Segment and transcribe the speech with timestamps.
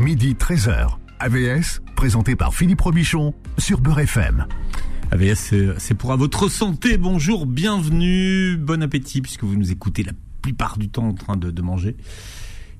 [0.00, 0.96] midi 13h.
[1.18, 4.46] AVS, présenté par Philippe Robichon sur Beurre FM.
[5.10, 6.96] AVS, c'est pour à votre santé.
[6.96, 11.50] Bonjour, bienvenue, bon appétit puisque vous nous écoutez la plupart du temps en train de,
[11.50, 11.96] de manger.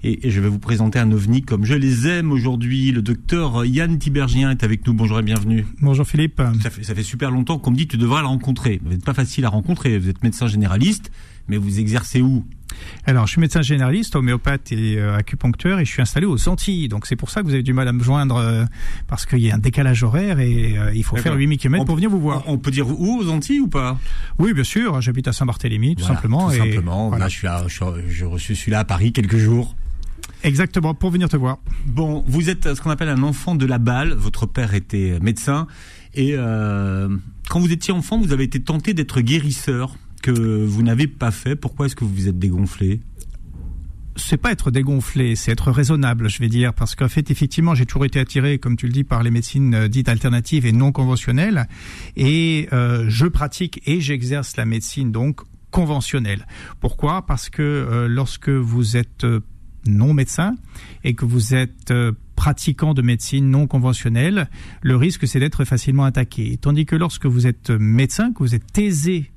[0.03, 2.91] Et, je vais vous présenter un ovni comme je les aime aujourd'hui.
[2.91, 4.95] Le docteur Yann Tibergien est avec nous.
[4.95, 5.67] Bonjour et bienvenue.
[5.83, 6.41] Bonjour Philippe.
[6.63, 8.81] Ça fait, ça fait super longtemps qu'on me dit tu devrais le rencontrer.
[8.83, 9.99] Vous n'êtes pas facile à rencontrer.
[9.99, 11.11] Vous êtes médecin généraliste,
[11.51, 12.45] mais vous exercez où?
[13.05, 16.89] Alors, je suis médecin généraliste, homéopathe et euh, acupuncteur, et je suis installé aux Antilles.
[16.89, 18.65] Donc, c'est pour ça que vous avez du mal à me joindre, euh,
[19.09, 21.97] parce qu'il y a un décalage horaire et euh, il faut faire 8000 km pour
[21.97, 22.45] venir vous voir.
[22.47, 23.99] On peut dire où aux Antilles ou pas?
[24.39, 25.01] Oui, bien sûr.
[25.01, 26.49] J'habite à Saint-Barthélemy, tout simplement.
[26.49, 27.09] Tout simplement.
[27.09, 27.29] Voilà.
[27.29, 29.75] je suis là, je, je suis là à Paris quelques jours.
[30.43, 31.59] Exactement, pour venir te voir.
[31.87, 34.15] Bon, vous êtes ce qu'on appelle un enfant de la balle.
[34.15, 35.67] Votre père était médecin.
[36.15, 41.31] Et quand vous étiez enfant, vous avez été tenté d'être guérisseur, que vous n'avez pas
[41.31, 41.57] fait.
[41.57, 43.01] Pourquoi est-ce que vous vous êtes dégonflé
[44.17, 47.87] c'est pas être dégonflé, c'est être raisonnable, je vais dire, parce qu'en fait, effectivement, j'ai
[47.87, 50.93] toujours été attiré, comme tu le dis, par les médecines euh, dites alternatives et non
[50.93, 51.67] conventionnelles,
[52.17, 56.47] et euh, je pratique et j'exerce la médecine donc conventionnelle.
[56.81, 57.25] Pourquoi?
[57.27, 59.27] Parce que euh, lorsque vous êtes
[59.87, 60.57] non médecin
[61.05, 61.95] et que vous êtes
[62.37, 64.51] pratiquant de médecine non conventionnelle,
[64.83, 66.59] le risque c'est d'être facilement attaqué.
[66.61, 69.31] Tandis que lorsque vous êtes médecin, que vous êtes aisé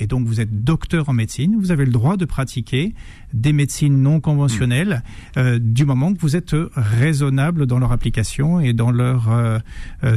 [0.00, 2.94] et donc vous êtes docteur en médecine, vous avez le droit de pratiquer
[3.32, 5.02] des médecines non conventionnelles
[5.36, 9.58] euh, du moment que vous êtes raisonnable dans leur application et dans leur euh,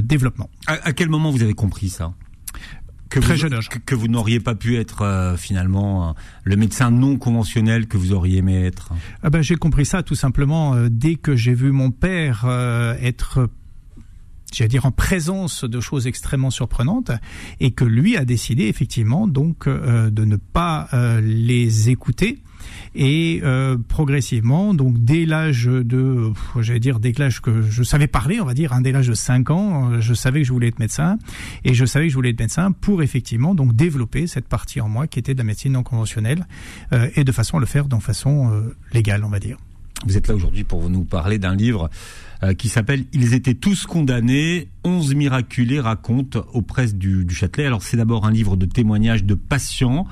[0.02, 0.50] développement.
[0.67, 2.14] à, quel moment vous avez compris ça?
[3.14, 6.12] Que Très vous, jeune Que, vous n'auriez pas pu être euh, finalement euh,
[6.45, 8.92] le médecin non conventionnel que vous auriez aimé être?
[9.22, 12.45] Ah ben, J'ai compris ça tout simplement euh, dès que j'ai vu mon père
[13.00, 13.50] être
[14.54, 17.12] j'allais dire en présence de choses extrêmement surprenantes
[17.59, 20.90] et que lui a décidé effectivement donc de ne pas
[21.22, 22.40] les écouter
[22.96, 28.40] et euh, progressivement, donc dès l'âge de, j'allais dire dès l'âge que je savais parler,
[28.40, 30.68] on va dire, hein, dès l'âge de 5 ans, euh, je savais que je voulais
[30.68, 31.18] être médecin
[31.64, 34.90] et je savais que je voulais être médecin pour effectivement donc développer cette partie en
[34.90, 36.47] moi qui était de la médecine non conventionnelle
[36.94, 38.52] euh, et de façon à le faire de façon
[38.91, 39.58] légale, on va dire.
[40.06, 41.90] Vous êtes là aujourd'hui pour nous parler d'un livre
[42.58, 47.66] qui s'appelle Ils étaient tous condamnés, 11 miraculés racontent aux presses du, du Châtelet.
[47.66, 50.06] Alors c'est d'abord un livre de témoignages de patients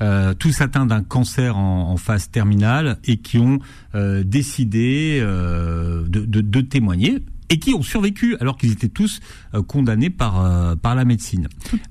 [0.00, 3.60] euh, tous atteints d'un cancer en, phase terminale et qui ont
[3.94, 9.20] euh, décidé euh, de, témoigner et qui ont survécu alors qu'ils étaient tous
[9.68, 11.48] condamnés par par la médecine.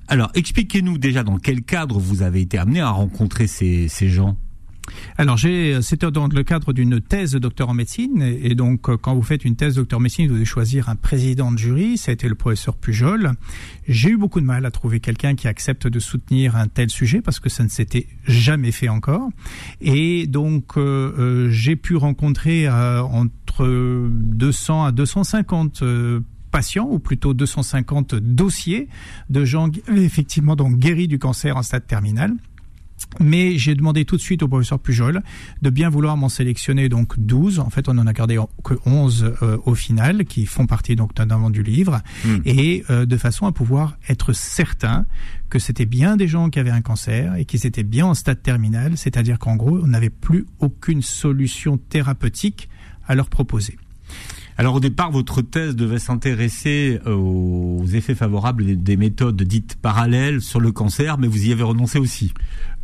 [0.08, 4.38] Alors expliquez-nous déjà dans quel cadre vous avez été amené à rencontrer ces, ces gens.
[5.18, 9.14] Alors, j'ai, c'était dans le cadre d'une thèse docteur en médecine, et donc euh, quand
[9.14, 11.98] vous faites une thèse docteur en médecine, vous devez choisir un président de jury.
[11.98, 13.32] Ça a été le professeur Pujol.
[13.88, 17.22] J'ai eu beaucoup de mal à trouver quelqu'un qui accepte de soutenir un tel sujet
[17.22, 19.30] parce que ça ne s'était jamais fait encore.
[19.82, 25.84] Et donc, euh, euh, j'ai pu rencontrer entre 200 à 250
[26.52, 28.88] patients, ou plutôt 250 dossiers
[29.30, 32.34] de gens effectivement donc guéris du cancer en stade terminal.
[33.20, 35.22] Mais j'ai demandé tout de suite au professeur Pujol
[35.62, 37.60] de bien vouloir m'en sélectionner donc 12.
[37.60, 41.14] En fait, on en a gardé que 11 euh, au final, qui font partie donc
[41.14, 42.38] d'un du livre, hmm.
[42.46, 45.06] et euh, de façon à pouvoir être certain
[45.50, 48.42] que c'était bien des gens qui avaient un cancer et qu'ils étaient bien en stade
[48.42, 52.70] terminal, c'est-à-dire qu'en gros, on n'avait plus aucune solution thérapeutique
[53.08, 53.78] à leur proposer.
[54.58, 60.42] Alors au départ, votre thèse devait s'intéresser euh, aux effets favorables des méthodes dites parallèles
[60.42, 62.34] sur le cancer, mais vous y avez renoncé aussi.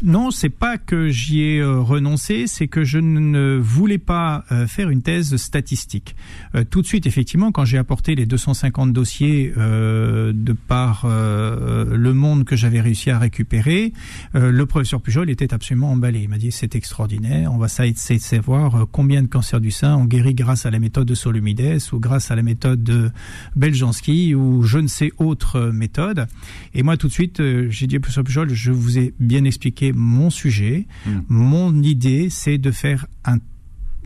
[0.01, 4.65] Non, c'est pas que j'y ai euh, renoncé, c'est que je ne voulais pas euh,
[4.65, 6.15] faire une thèse statistique.
[6.55, 12.45] Euh, tout de suite, effectivement, quand j'ai apporté les 250 dossiers de par le monde
[12.45, 13.93] que j'avais réussi à récupérer,
[14.33, 16.21] le professeur Pujol était absolument emballé.
[16.23, 19.95] Il m'a dit c'est extraordinaire, on va essayer de savoir combien de cancers du sein
[19.95, 23.11] on guérit grâce à la méthode de Solumides ou grâce à la méthode de
[23.55, 26.27] Beljanski ou je ne sais autre méthode.
[26.73, 29.88] Et moi, tout de suite, j'ai dit au professeur Pujol, je vous ai bien expliqué
[29.93, 30.87] mon sujet.
[31.05, 31.19] Hmm.
[31.27, 33.37] Mon idée, c'est de faire un,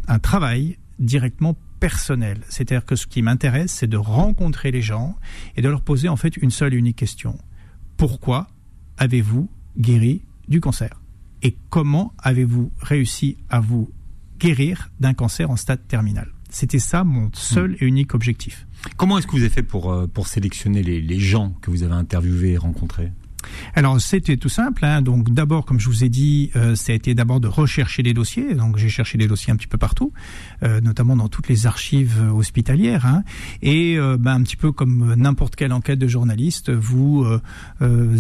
[0.07, 2.41] un travail directement personnel.
[2.49, 5.17] C'est-à-dire que ce qui m'intéresse, c'est de rencontrer les gens
[5.57, 7.37] et de leur poser en fait une seule et unique question.
[7.97, 8.47] Pourquoi
[8.97, 11.01] avez-vous guéri du cancer?
[11.41, 13.91] Et comment avez-vous réussi à vous
[14.39, 16.29] guérir d'un cancer en stade terminal?
[16.49, 17.77] C'était ça mon seul hmm.
[17.81, 18.65] et unique objectif.
[18.95, 21.83] Comment est-ce que vous avez fait pour, euh, pour sélectionner les, les gens que vous
[21.83, 23.11] avez interviewés et rencontrés?
[23.75, 24.85] Alors c'était tout simple.
[24.85, 25.01] Hein.
[25.01, 28.13] Donc d'abord, comme je vous ai dit, euh, ça a été d'abord de rechercher des
[28.13, 28.53] dossiers.
[28.55, 30.13] Donc j'ai cherché des dossiers un petit peu partout,
[30.63, 33.05] euh, notamment dans toutes les archives euh, hospitalières.
[33.05, 33.23] Hein.
[33.61, 37.25] Et ben, un petit peu comme n'importe quelle enquête de journaliste, vous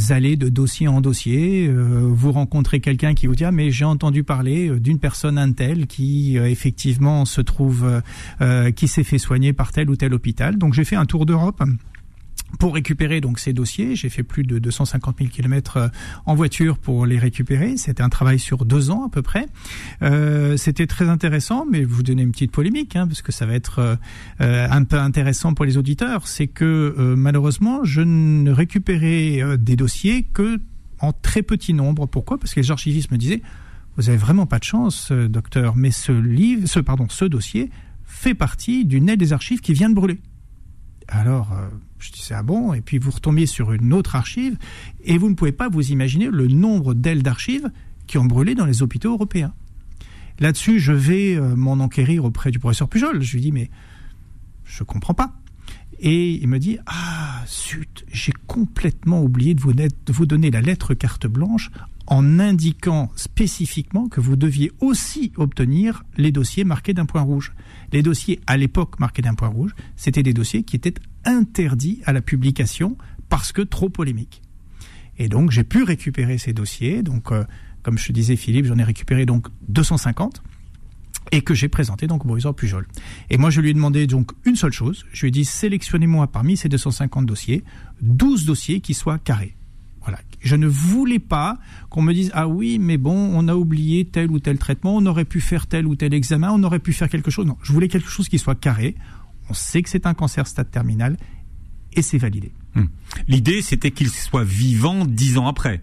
[0.09, 4.23] allez de dossier en dossier, vous rencontrez quelqu'un qui vous dit ah mais j'ai entendu
[4.23, 8.01] parler d'une personne un tel qui effectivement se trouve,
[8.75, 10.57] qui s'est fait soigner par tel ou tel hôpital.
[10.57, 11.61] Donc j'ai fait un tour d'Europe
[12.59, 13.95] pour récupérer donc ces dossiers.
[13.95, 15.91] J'ai fait plus de 250 000 kilomètres
[16.25, 17.77] en voiture pour les récupérer.
[17.77, 19.47] C'était un travail sur deux ans à peu près.
[20.01, 23.53] Euh, C'était très intéressant, mais vous donnez une petite polémique hein, parce que ça va
[23.53, 23.97] être
[24.41, 26.27] euh, un peu intéressant pour les auditeurs.
[26.27, 30.59] C'est que euh, malheureusement, je ne récupérais euh, des dossiers que
[30.99, 32.05] en très petit nombre.
[32.05, 32.37] Pourquoi?
[32.37, 33.41] Parce que les archivistes me disaient
[33.95, 37.69] vous avez vraiment pas de chance, euh, docteur, mais ce livre, ce pardon, ce dossier
[38.05, 40.19] fait partie d'une aide des archives qui vient de brûler.
[41.07, 41.67] Alors, euh,
[42.03, 42.73] je disais, ah bon?
[42.73, 44.57] Et puis vous retombiez sur une autre archive,
[45.03, 47.71] et vous ne pouvez pas vous imaginer le nombre d'ailes d'archives
[48.07, 49.53] qui ont brûlé dans les hôpitaux européens.
[50.39, 53.21] Là-dessus, je vais euh, m'en enquérir auprès du professeur Pujol.
[53.21, 53.69] Je lui dis, mais
[54.65, 55.33] je comprends pas.
[55.99, 59.61] Et il me dit, ah, zut, j'ai complètement oublié de
[60.11, 61.69] vous donner la lettre carte blanche
[62.07, 67.53] en indiquant spécifiquement que vous deviez aussi obtenir les dossiers marqués d'un point rouge.
[67.93, 70.95] Les dossiers à l'époque marqués d'un point rouge, c'était des dossiers qui étaient
[71.25, 72.97] interdits à la publication
[73.29, 74.41] parce que trop polémiques.
[75.19, 77.03] Et donc j'ai pu récupérer ces dossiers.
[77.03, 77.45] Donc euh,
[77.83, 80.41] comme je disais Philippe, j'en ai récupéré donc 250
[81.31, 82.87] et que j'ai présenté donc au professeur Pujol.
[83.29, 86.31] Et moi je lui ai demandé donc une seule chose, je lui ai dit sélectionnez-moi
[86.31, 87.63] parmi ces 250 dossiers
[88.01, 89.55] 12 dossiers qui soient carrés.
[90.03, 90.19] Voilà.
[90.41, 91.57] Je ne voulais pas
[91.89, 95.05] qu'on me dise ah oui mais bon on a oublié tel ou tel traitement, on
[95.05, 97.45] aurait pu faire tel ou tel examen, on aurait pu faire quelque chose.
[97.45, 98.95] Non, je voulais quelque chose qui soit carré.
[99.49, 101.17] On sait que c'est un cancer stade terminal
[101.93, 102.51] et c'est validé.
[102.75, 102.85] Hmm.
[103.27, 105.81] L'idée c'était qu'il soit vivant dix ans après.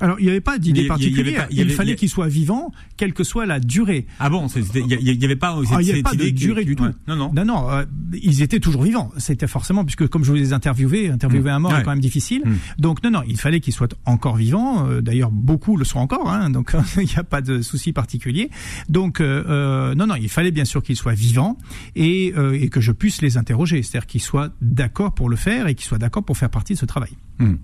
[0.00, 1.46] Alors, il n'y avait pas d'idée particulière.
[1.50, 4.06] Il, fallait qu'il soit vivant, quelle que soit la durée.
[4.18, 6.86] Ah bon Il n'y avait pas, ah, avait pas de durée du tout.
[7.06, 7.32] Non, non.
[7.34, 7.70] Non, non.
[7.70, 7.84] Euh,
[8.20, 9.12] ils étaient toujours vivants.
[9.16, 11.54] C'était forcément, puisque comme je vous les interviewé, interviewer mmh.
[11.54, 12.42] un mort est quand même difficile.
[12.44, 12.54] Mmh.
[12.78, 14.88] Donc, non, non, il fallait qu'il soit encore vivant.
[14.88, 16.30] Euh, d'ailleurs, beaucoup le sont encore.
[16.30, 18.50] Hein, donc, il n'y a pas de souci particulier.
[18.88, 21.56] Donc, euh, euh, non, non, il fallait bien sûr qu'il soit vivant
[21.94, 23.82] et, euh, et, que je puisse les interroger.
[23.82, 26.78] C'est-à-dire qu'ils soient d'accord pour le faire et qu'ils soient d'accord pour faire partie de
[26.78, 27.12] ce travail.
[27.38, 27.54] Mmh.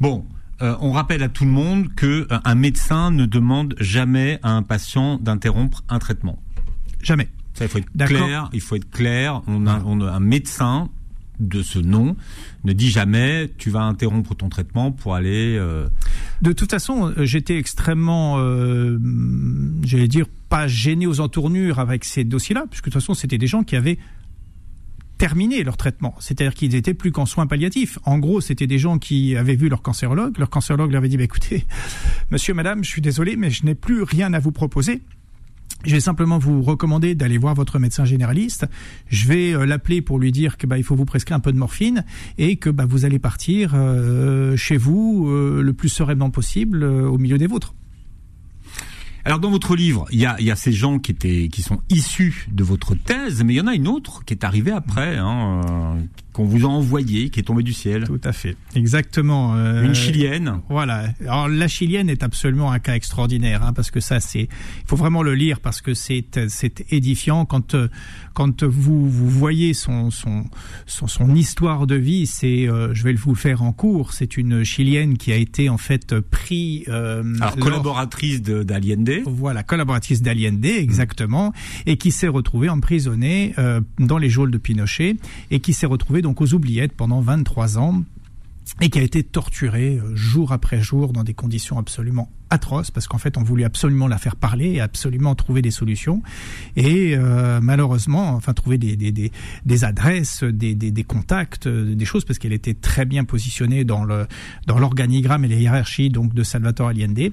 [0.00, 0.26] Bon,
[0.62, 4.50] euh, on rappelle à tout le monde que euh, un médecin ne demande jamais à
[4.50, 6.38] un patient d'interrompre un traitement.
[7.02, 7.28] Jamais.
[7.54, 8.50] Ça, il faut être clair.
[8.52, 9.42] Il faut être clair.
[9.46, 10.90] On a, on a un médecin
[11.40, 12.16] de ce nom
[12.64, 15.56] ne dit jamais tu vas interrompre ton traitement pour aller.
[15.58, 15.88] Euh...
[16.42, 18.98] De toute façon, j'étais extrêmement, euh,
[19.82, 23.46] j'allais dire, pas gêné aux entournures avec ces dossiers-là, puisque de toute façon, c'était des
[23.46, 23.98] gens qui avaient
[25.18, 26.14] terminé leur traitement.
[26.20, 27.98] C'est-à-dire qu'ils étaient plus qu'en soins palliatifs.
[28.04, 30.38] En gros, c'était des gens qui avaient vu leur cancérologue.
[30.38, 31.64] Leur cancérologue leur avait dit, bah, écoutez,
[32.30, 35.02] monsieur, madame, je suis désolé, mais je n'ai plus rien à vous proposer.
[35.84, 38.66] Je vais simplement vous recommander d'aller voir votre médecin généraliste.
[39.08, 41.58] Je vais euh, l'appeler pour lui dire que bah, faut vous prescrire un peu de
[41.58, 42.04] morphine
[42.38, 47.18] et que bah, vous allez partir euh, chez vous euh, le plus sereinement possible au
[47.18, 47.74] milieu des vôtres.
[49.26, 51.80] Alors dans votre livre, il y a, y a, ces gens qui étaient, qui sont
[51.88, 55.16] issus de votre thèse, mais il y en a une autre qui est arrivée après,
[55.16, 56.00] hein, euh,
[56.34, 58.04] qu'on vous a envoyée, qui est tombée du ciel.
[58.04, 59.54] Tout à fait, exactement.
[59.56, 60.60] Euh, une chilienne.
[60.68, 61.06] Voilà.
[61.22, 64.96] Alors la chilienne est absolument un cas extraordinaire, hein, parce que ça, c'est, il faut
[64.96, 67.88] vraiment le lire parce que c'est, c'est édifiant quand, euh,
[68.34, 70.44] quand vous, vous voyez son, son,
[70.86, 72.26] son, son histoire de vie.
[72.26, 74.12] C'est, euh, je vais vous le faire en cours.
[74.12, 76.84] C'est une chilienne qui a été en fait pris.
[76.88, 79.22] Euh, Alors collaboratrice d'Aliende.
[79.26, 81.52] Voilà, collaboratrice d'Aliende, exactement,
[81.86, 85.16] et qui s'est retrouvée emprisonnée euh, dans les geôles de Pinochet
[85.50, 88.02] et qui s'est retrouvée donc aux oubliettes pendant 23 ans
[88.80, 93.06] et qui a été torturée euh, jour après jour dans des conditions absolument atroce parce
[93.06, 96.22] qu'en fait on voulait absolument la faire parler et absolument trouver des solutions.
[96.76, 102.24] Et euh, malheureusement enfin trouver des, des, des, adresses des, des, contacts euh, des choses
[102.24, 104.26] parce qu'elle était très bien positionnée dans le
[104.66, 107.32] dans l'organigramme et les hiérarchies donc de Salvatore Allende.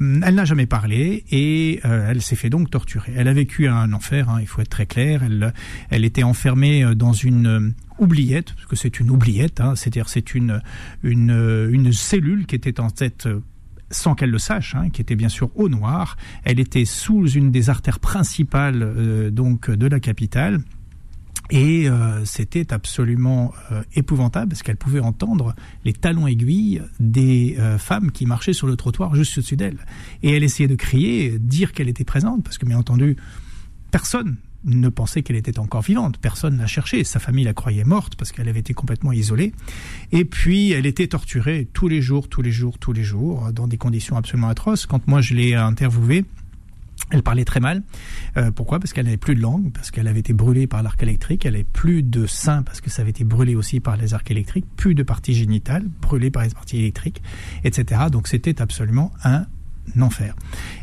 [0.00, 3.12] Hum, elle n'a jamais parlé et elle s'est fait donc torturer.
[3.16, 5.22] Elle a vécu un enfer hein, il faut être très clair.
[5.22, 5.52] Elle
[5.90, 10.60] elle était enfermée dans une oubliette, parce que c'est une oubliette, hein, c'est-à-dire c'est une,
[11.02, 13.28] une, cellule qui était en tête
[13.90, 16.16] sans qu'elle le sache, hein, qui était bien sûr au noir.
[16.44, 20.60] Elle était sous une des artères principales euh, donc de la capitale.
[21.52, 25.54] Et euh, c'était absolument euh, épouvantable parce qu'elle pouvait entendre
[25.84, 29.78] les talons aiguilles des euh, femmes qui marchaient sur le trottoir juste au-dessus d'elle.
[30.22, 33.16] Et elle essayait de crier, dire qu'elle était présente parce que bien entendu,
[33.90, 36.18] personne ne pensait qu'elle était encore vivante.
[36.18, 37.04] Personne l'a cherchée.
[37.04, 39.52] Sa famille la croyait morte parce qu'elle avait été complètement isolée.
[40.12, 43.66] Et puis, elle était torturée tous les jours, tous les jours, tous les jours, dans
[43.66, 44.86] des conditions absolument atroces.
[44.86, 46.24] Quand moi je l'ai interviewée,
[47.10, 47.82] elle parlait très mal.
[48.36, 48.78] Euh, pourquoi?
[48.78, 51.44] Parce qu'elle n'avait plus de langue, parce qu'elle avait été brûlée par l'arc électrique.
[51.44, 54.30] Elle n'avait plus de sein, parce que ça avait été brûlé aussi par les arcs
[54.30, 54.66] électriques.
[54.76, 57.22] Plus de parties génitales, brûlées par les parties électriques,
[57.64, 58.02] etc.
[58.10, 59.46] Donc c'était absolument un
[60.00, 60.34] enfer.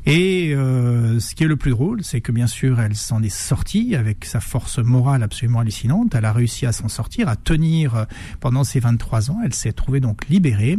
[0.06, 3.29] Et euh, ce qui est le plus drôle, c'est que bien sûr, elle s'en est
[3.29, 6.15] sortie avec sa force morale absolument hallucinante.
[6.15, 8.06] Elle a réussi à s'en sortir, à tenir
[8.39, 9.39] pendant ses 23 ans.
[9.44, 10.77] Elle s'est trouvée donc libérée.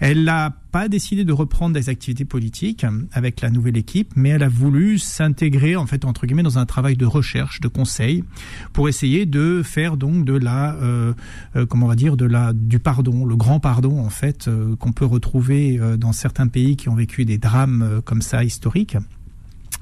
[0.00, 4.42] Elle n'a pas décidé de reprendre des activités politiques avec la nouvelle équipe, mais elle
[4.42, 8.24] a voulu s'intégrer en fait entre guillemets dans un travail de recherche, de conseil,
[8.72, 11.12] pour essayer de faire donc de la, euh,
[11.54, 14.74] euh, comment on va dire, de la du pardon, le grand pardon en fait euh,
[14.76, 18.96] qu'on peut retrouver dans certains pays qui ont vécu des drames comme ça historiques.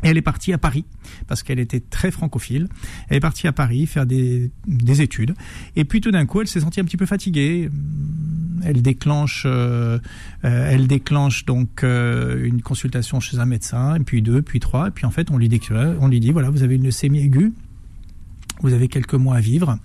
[0.02, 0.85] Elle est partie à Paris
[1.26, 2.69] parce qu'elle était très francophile.
[3.09, 5.35] Elle est partie à Paris faire des, des études.
[5.76, 7.69] Et puis tout d'un coup, elle s'est sentie un petit peu fatiguée.
[8.64, 9.99] Elle déclenche, euh,
[10.45, 14.88] euh elle déclenche donc euh, une consultation chez un médecin, puis deux, puis trois.
[14.88, 15.61] Et puis en fait, on lui dit,
[16.00, 17.52] on lui dit voilà, vous avez une leucémie aiguë.
[18.60, 19.78] Vous avez quelques mois à vivre.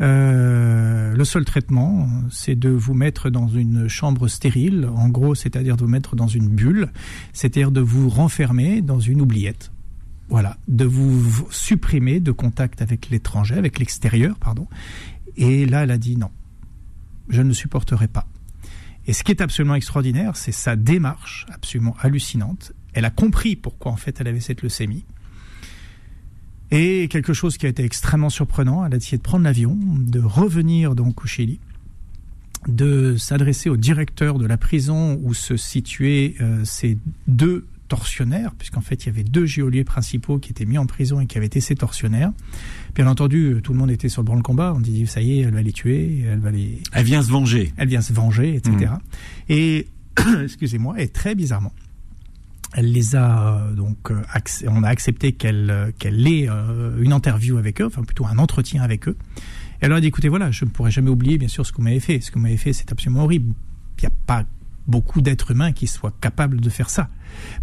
[0.00, 5.76] Euh, le seul traitement, c'est de vous mettre dans une chambre stérile, en gros, c'est-à-dire
[5.76, 6.88] de vous mettre dans une bulle,
[7.32, 9.72] c'est-à-dire de vous renfermer dans une oubliette.
[10.28, 14.66] Voilà, de vous supprimer de contact avec l'étranger, avec l'extérieur, pardon.
[15.36, 16.30] Et là, elle a dit non,
[17.28, 18.26] je ne supporterai pas.
[19.06, 22.72] Et ce qui est absolument extraordinaire, c'est sa démarche absolument hallucinante.
[22.92, 25.04] Elle a compris pourquoi en fait elle avait cette leucémie.
[26.72, 30.20] Et quelque chose qui a été extrêmement surprenant, elle a décidé de prendre l'avion, de
[30.20, 31.60] revenir donc au Chili,
[32.66, 36.96] de s'adresser au directeur de la prison où se situaient euh, ces
[37.28, 41.20] deux tortionnaires, puisqu'en fait il y avait deux geôliers principaux qui étaient mis en prison
[41.20, 42.32] et qui avaient été ces tortionnaires.
[42.94, 44.72] Bien entendu, tout le monde était sur le banc de combat.
[44.74, 46.80] On dit ça y est, elle va les tuer, elle va les.
[46.92, 47.70] Elle vient se venger.
[47.76, 48.92] Elle vient se venger, etc.
[49.50, 49.88] Et
[50.18, 50.40] mmh.
[50.44, 51.74] excusez-moi, et très bizarrement,
[52.74, 54.22] elle les a euh, donc euh,
[54.68, 56.48] on a accepté qu'elle euh, qu'elle ait
[56.98, 59.16] une interview avec eux, enfin plutôt un entretien avec eux.
[59.36, 59.40] Et
[59.82, 61.78] elle leur a dit écoutez voilà, je ne pourrai jamais oublier bien sûr ce que
[61.78, 62.20] vous m'avez fait.
[62.20, 63.54] Ce que vous m'avez fait, c'est absolument horrible.
[63.98, 64.44] Il n'y a pas
[64.86, 67.08] beaucoup d'êtres humains qui soient capables de faire ça,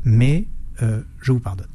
[0.06, 0.48] mais
[0.80, 1.68] je vous pardonne.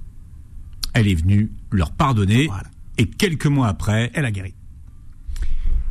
[0.95, 2.49] Elle est venue leur pardonner
[2.97, 4.55] et quelques mois après, elle a guéri.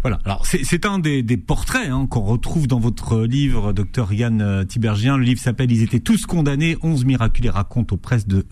[0.04, 0.20] Voilà.
[0.26, 5.18] Alors c'est un des, portraits hein, qu'on retrouve dans votre livre, docteur Yann euh, Tibergien.
[5.18, 8.46] Le livre s'appelle Ils étaient tous condamnés, 11 miracles et raconte aux presses de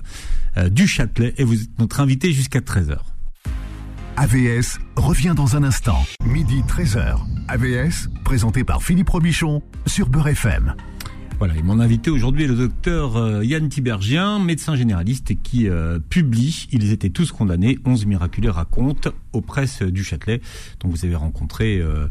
[0.57, 1.33] euh, du Châtelet.
[1.37, 2.97] Et vous êtes notre invité jusqu'à 13h.
[4.17, 6.01] AVS revient dans un instant.
[6.25, 7.17] Midi 13h.
[7.47, 10.75] AVS, présenté par Philippe Robichon sur Beurre FM.
[11.41, 15.97] Voilà, et mon invité aujourd'hui est le docteur euh, Yann Tibergien, médecin généraliste qui euh,
[15.97, 20.39] publie Ils étaient tous condamnés, 11 miraculés racontent aux presses du Châtelet.
[20.81, 22.05] Donc vous avez rencontré euh,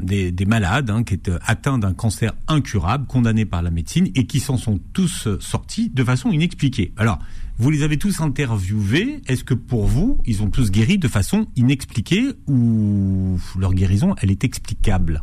[0.00, 4.24] des, des, malades hein, qui étaient atteints d'un cancer incurable, condamnés par la médecine et
[4.24, 6.94] qui s'en sont tous sortis de façon inexpliquée.
[6.96, 7.18] Alors,
[7.58, 9.20] vous les avez tous interviewés.
[9.26, 14.30] Est-ce que pour vous, ils ont tous guéri de façon inexpliquée ou leur guérison, elle
[14.30, 15.22] est explicable?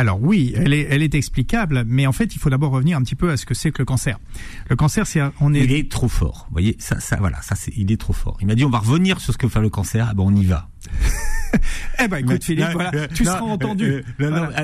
[0.00, 3.14] Alors oui, elle est, elle explicable, mais en fait, il faut d'abord revenir un petit
[3.14, 4.18] peu à ce que c'est que le cancer.
[4.70, 5.62] Le cancer, c'est on est.
[5.62, 6.46] Il est trop fort.
[6.48, 8.38] Vous voyez, ça, ça, voilà, ça, c'est, il est trop fort.
[8.40, 10.06] Il m'a dit, on va revenir sur ce que fait le cancer.
[10.10, 10.69] Ah ben, on y va.
[12.02, 14.02] Eh ben écoute Philippe, voilà, tu seras entendu.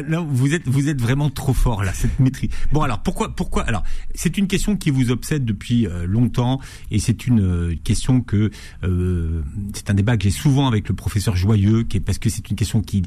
[0.08, 2.50] non, vous êtes vous êtes vraiment trop fort là, cette maîtrise.
[2.72, 3.82] Bon alors pourquoi pourquoi alors
[4.14, 8.50] c'est une question qui vous obsède depuis euh, longtemps et c'est une euh, question que
[8.84, 9.42] euh,
[9.74, 12.48] c'est un débat que j'ai souvent avec le professeur Joyeux, qui est parce que c'est
[12.48, 13.02] une question qui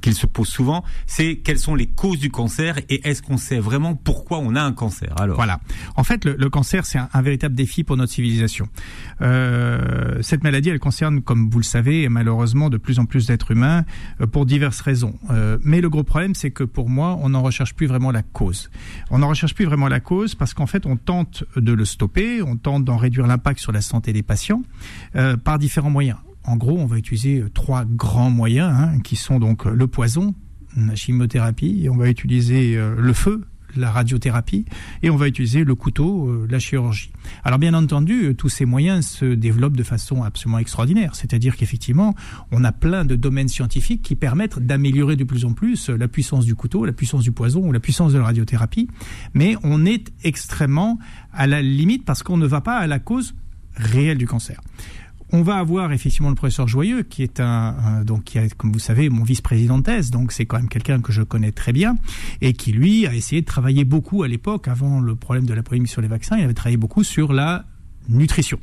[0.00, 0.84] qu'il se pose souvent.
[1.06, 4.62] C'est quelles sont les causes du cancer et est-ce qu'on sait vraiment pourquoi on a
[4.62, 5.36] un cancer Alors?
[5.36, 5.60] Voilà.
[5.96, 8.68] En fait, le, le cancer c'est un, un, véritable défi pour notre civilisation.
[9.20, 13.84] cette maladie, elle concerne, comme vous le savez, malheureusement de plus en plus d'êtres humains
[14.20, 15.14] euh, pour diverses raisons.
[15.30, 18.22] Euh, mais le gros problème, c'est que pour moi, on n'en recherche plus vraiment la
[18.22, 18.70] cause.
[19.10, 22.42] On n'en recherche plus vraiment la cause parce qu'en fait, on tente de le stopper,
[22.42, 24.62] on tente d'en réduire l'impact sur la santé des patients
[25.16, 26.18] euh, par différents moyens.
[26.44, 30.34] En gros, on va utiliser trois grands moyens hein, qui sont donc le poison,
[30.76, 33.42] la chimiothérapie, et on va utiliser le feu,
[33.76, 34.64] la radiothérapie,
[35.02, 37.10] et on va utiliser le couteau, euh, la chirurgie.
[37.44, 42.14] Alors bien entendu, euh, tous ces moyens se développent de façon absolument extraordinaire, c'est-à-dire qu'effectivement,
[42.50, 46.08] on a plein de domaines scientifiques qui permettent d'améliorer de plus en plus euh, la
[46.08, 48.88] puissance du couteau, la puissance du poison ou la puissance de la radiothérapie,
[49.34, 50.98] mais on est extrêmement
[51.32, 53.34] à la limite parce qu'on ne va pas à la cause
[53.76, 54.60] réelle du cancer.
[55.32, 58.78] On va avoir effectivement le professeur Joyeux, qui est un, donc qui est, comme vous
[58.78, 61.96] savez, mon vice-président de thèse, donc c'est quand même quelqu'un que je connais très bien
[62.40, 65.62] et qui lui a essayé de travailler beaucoup à l'époque, avant le problème de la
[65.62, 67.64] polémique sur les vaccins, il avait travaillé beaucoup sur la
[68.08, 68.58] nutrition.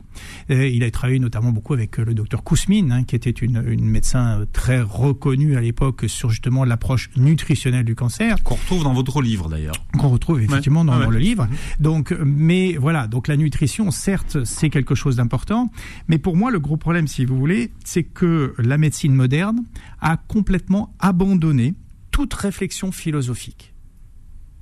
[0.49, 4.45] il a travaillé notamment beaucoup avec le docteur Kousmine, hein, qui était une, une, médecin
[4.53, 8.41] très reconnue à l'époque sur justement l'approche nutritionnelle du cancer.
[8.43, 9.75] Qu'on retrouve dans votre livre d'ailleurs.
[9.97, 11.47] Qu'on retrouve effectivement dans, le livre.
[11.79, 15.71] Donc, mais voilà, donc la nutrition, certes, c'est quelque chose d'important,
[16.07, 19.63] mais pour moi, le gros problème, si vous voulez, c'est que la médecine moderne
[20.01, 21.73] a complètement abandonné
[22.11, 23.72] toute réflexion philosophique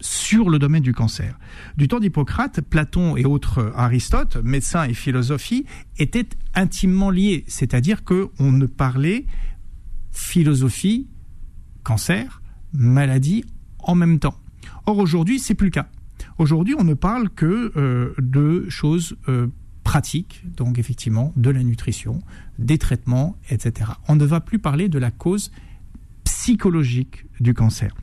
[0.02, 1.40] sur le domaine du cancer.
[1.78, 5.66] Du temps d'Hippocrate, Platon et autres Aristote, médecins et philosophie,
[5.98, 9.26] étaient intimement liés, c'est-à-dire qu'on ne parlait
[10.12, 11.08] philosophie,
[11.84, 12.42] cancer,
[12.74, 13.46] maladie
[13.80, 14.36] en même temps.
[14.86, 15.88] Or aujourd'hui, c'est plus le cas.
[16.38, 19.48] Aujourd'hui, on ne parle que euh, de choses euh,
[19.84, 22.22] pratiques, donc effectivement de la nutrition,
[22.60, 23.92] des traitements, etc.
[24.08, 25.52] On ne va plus parler de la cause
[26.24, 27.94] psychologique du cancer.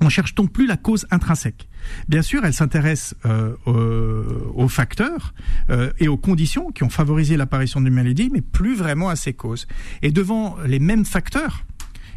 [0.00, 1.68] On cherche donc plus la cause intrinsèque.
[2.08, 5.34] Bien sûr, elle s'intéresse euh, aux, facteurs
[5.70, 9.32] euh, et aux conditions qui ont favorisé l'apparition d'une maladie, mais plus vraiment à ses
[9.32, 9.66] causes.
[10.00, 11.64] Et devant les mêmes facteurs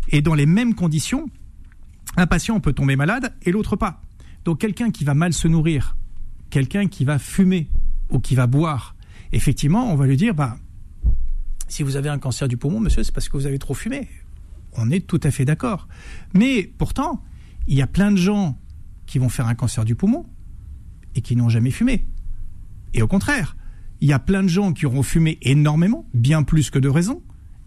[0.09, 1.29] et dans les mêmes conditions,
[2.17, 4.01] un patient peut tomber malade et l'autre pas.
[4.45, 5.97] Donc quelqu'un qui va mal se nourrir,
[6.49, 7.69] quelqu'un qui va fumer
[8.09, 8.95] ou qui va boire,
[9.33, 10.57] effectivement, on va lui dire, bah,
[11.67, 14.07] si vous avez un cancer du poumon, monsieur, c'est parce que vous avez trop fumé.
[14.77, 15.87] On est tout à fait d'accord.
[16.33, 17.23] Mais pourtant,
[17.67, 18.57] il y a plein de gens
[19.05, 20.25] qui vont faire un cancer du poumon
[21.15, 22.05] et qui n'ont jamais fumé.
[22.93, 23.55] Et au contraire,
[24.01, 27.21] il y a plein de gens qui auront fumé énormément, bien plus que de raison,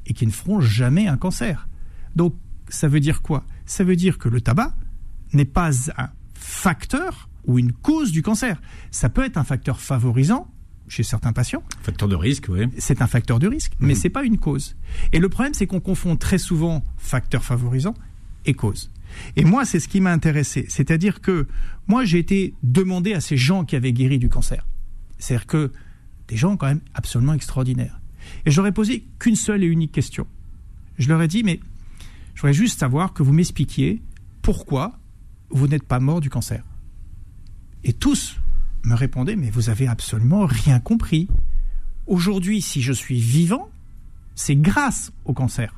[0.06, 1.68] et qui ne feront jamais un cancer.
[2.16, 2.34] Donc,
[2.68, 3.44] ça veut dire quoi?
[3.66, 4.74] Ça veut dire que le tabac
[5.32, 8.60] n'est pas un facteur ou une cause du cancer.
[8.90, 10.50] Ça peut être un facteur favorisant
[10.86, 11.62] chez certains patients.
[11.82, 12.66] Facteur de risque, oui.
[12.78, 14.02] C'est un facteur de risque, mais ce mhm.
[14.02, 14.76] c'est pas une cause.
[15.12, 17.94] Et le problème, c'est qu'on confond très souvent facteur favorisant
[18.46, 18.90] et cause.
[19.36, 20.66] Et moi, c'est ce qui m'a intéressé.
[20.68, 21.46] C'est-à-dire que
[21.86, 24.66] moi, j'ai été demandé à ces gens qui avaient guéri du cancer.
[25.18, 25.72] C'est-à-dire que
[26.28, 28.00] des gens quand même absolument extraordinaires.
[28.46, 30.26] Et j'aurais posé qu'une seule et unique question.
[30.98, 31.60] Je leur ai dit, mais
[32.34, 34.02] je voudrais juste savoir que vous m'expliquiez
[34.42, 34.98] pourquoi
[35.50, 36.62] vous n'êtes pas mort du cancer.
[37.84, 38.36] Et tous
[38.84, 41.28] me répondaient, mais vous avez absolument rien compris.
[42.06, 43.70] Aujourd'hui, si je suis vivant,
[44.34, 45.74] c'est grâce au cancer.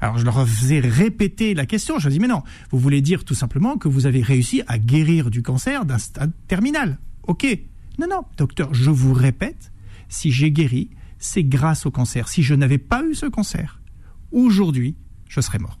[0.00, 1.98] Alors je leur faisais répéter la question.
[1.98, 4.78] Je leur dis mais non, vous voulez dire tout simplement que vous avez réussi à
[4.78, 6.98] guérir du cancer d'un stade terminal.
[7.26, 7.46] Ok.
[7.98, 9.72] Non, non, docteur, je vous répète,
[10.08, 12.28] si j'ai guéri, c'est grâce au cancer.
[12.28, 13.80] Si je n'avais pas eu ce cancer,
[14.30, 14.94] aujourd'hui,
[15.28, 15.78] je serais mort.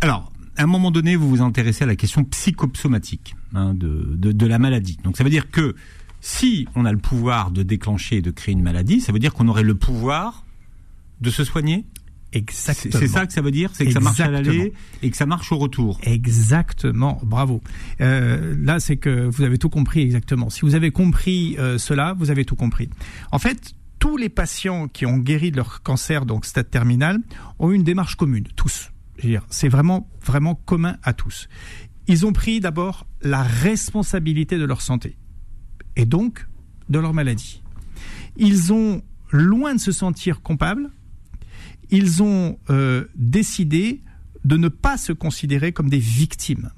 [0.00, 4.46] Alors, à un moment donné, vous vous intéressez à la question psychopsomatique hein, de, de,
[4.46, 4.98] la maladie.
[5.04, 5.74] Donc ça veut dire que
[6.20, 9.32] si on a le pouvoir de déclencher et de créer une maladie, ça veut dire
[9.32, 10.44] qu'on aurait le pouvoir
[11.22, 11.86] de se soigner
[12.34, 12.98] Exactement.
[12.98, 15.26] C'est ça que ça veut dire, c'est que ça marche à l'aller et que ça
[15.26, 16.00] marche au retour.
[16.02, 17.60] Exactement, bravo.
[18.00, 20.48] Euh, là, c'est que vous avez tout compris exactement.
[20.48, 22.88] Si vous avez compris euh, cela, vous avez tout compris.
[23.32, 27.18] En fait, tous les patients qui ont guéri de leur cancer, donc stade terminal,
[27.58, 28.90] ont eu une démarche commune, tous.
[29.50, 31.48] C'est vraiment, vraiment commun à tous.
[32.08, 35.16] Ils ont pris d'abord la responsabilité de leur santé
[35.94, 36.48] et donc
[36.88, 37.62] de leur maladie.
[38.36, 40.90] Ils ont, loin de se sentir coupables,
[41.92, 44.00] ils ont euh, décidé
[44.44, 46.70] de ne pas se considérer comme des victimes.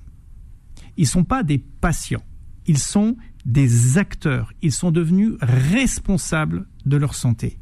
[0.99, 2.23] Ils ne sont pas des patients,
[2.67, 7.59] ils sont des acteurs, ils sont devenus responsables de leur santé.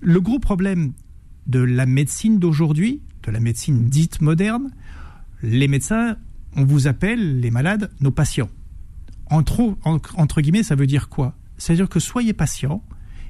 [0.00, 0.92] Le gros problème
[1.46, 4.70] de la médecine d'aujourd'hui, de la médecine dite moderne,
[5.42, 6.16] les médecins,
[6.56, 8.50] on vous appelle les malades nos patients.
[9.26, 11.36] Entre, entre guillemets, ça veut dire quoi?
[11.56, 12.82] C'est-à-dire que soyez patients,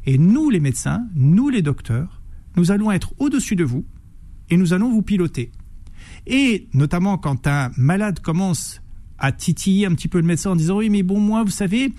[0.06, 2.19] et nous les médecins, nous les docteurs,
[2.56, 3.84] nous allons être au-dessus de vous
[4.48, 5.50] et nous allons vous piloter.
[6.26, 8.80] Et notamment quand un malade commence
[9.18, 11.92] à titiller un petit peu le médecin en disant oui mais bon moi vous savez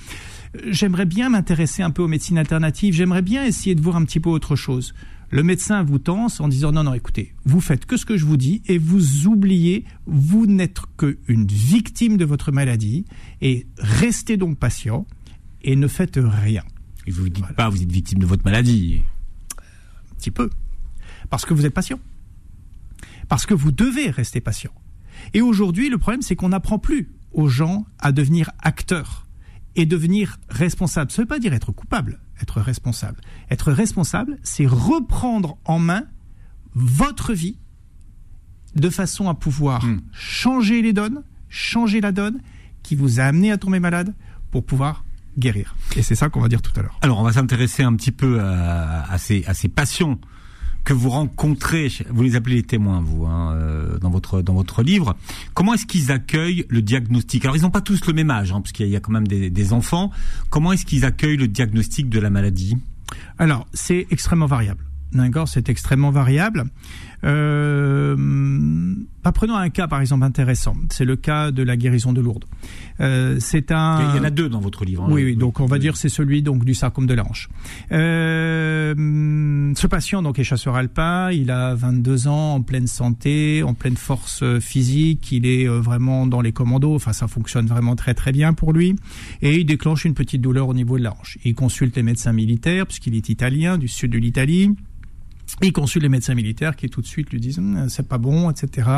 [0.67, 4.19] j'aimerais bien m'intéresser un peu aux médecines alternatives, j'aimerais bien essayer de voir un petit
[4.19, 4.93] peu autre chose.
[5.29, 8.25] Le médecin vous tense en disant non non écoutez, vous faites que ce que je
[8.25, 13.05] vous dis et vous oubliez, vous n'êtes qu'une victime de votre maladie
[13.39, 15.05] et restez donc patient
[15.61, 16.63] et ne faites rien.
[17.07, 19.01] Et vous ne dites pas vous êtes victime de votre maladie
[20.21, 20.49] petit peu.
[21.29, 21.99] Parce que vous êtes patient.
[23.27, 24.71] Parce que vous devez rester patient.
[25.33, 29.27] Et aujourd'hui, le problème, c'est qu'on n'apprend plus aux gens à devenir acteurs
[29.75, 31.11] et devenir responsables.
[31.11, 33.21] Ça ne veut pas dire être coupable, être responsable.
[33.49, 36.03] Être responsable, c'est reprendre en main
[36.73, 37.57] votre vie
[38.75, 40.01] de façon à pouvoir hmm.
[40.11, 42.41] changer les donnes, changer la donne
[42.83, 44.13] qui vous a amené à tomber malade
[44.51, 45.03] pour pouvoir
[45.37, 45.75] guérir.
[45.95, 46.97] Et c'est ça qu'on va dire tout à l'heure.
[47.01, 50.19] Alors, on va s'intéresser un petit peu à, ces, à ces passions
[50.83, 54.81] que vous rencontrez, vous les appelez les témoins, vous, hein, euh, dans votre dans votre
[54.81, 55.15] livre.
[55.53, 57.45] Comment est-ce qu'ils accueillent le diagnostic?
[57.45, 59.27] Alors, ils n'ont pas tous le même âge, hein, parce qu'il y, a quand même
[59.27, 60.09] des, des enfants.
[60.49, 62.77] Comment est-ce qu'ils accueillent le diagnostic de la maladie?
[63.37, 64.83] Alors, c'est extrêmement variable.
[65.13, 66.65] D'accord, c'est extrêmement variable.
[67.23, 68.15] Euh,
[69.29, 70.75] prenons un cas par exemple intéressant.
[70.89, 72.45] C'est le cas de la guérison de Lourdes.
[72.99, 74.13] Euh, c'est un.
[74.13, 75.03] Il y en a deux dans votre livre.
[75.03, 75.09] Hein.
[75.11, 75.35] oui, oui.
[75.35, 77.49] Donc on va dire c'est celui donc du sarcome de la hanche.
[77.91, 81.31] Euh, ce patient donc est chasseur alpin.
[81.31, 85.31] Il a 22 ans, en pleine santé, en pleine force physique.
[85.31, 86.95] Il est euh, vraiment dans les commandos.
[86.95, 88.95] Enfin, ça fonctionne vraiment très très bien pour lui.
[89.41, 91.37] Et il déclenche une petite douleur au niveau de la hanche.
[91.43, 94.71] Il consulte les médecins militaires puisqu'il est italien du sud de l'Italie.
[95.61, 98.49] Il consulte les médecins militaires qui tout de suite lui disent hum, c'est pas bon,
[98.49, 98.89] etc.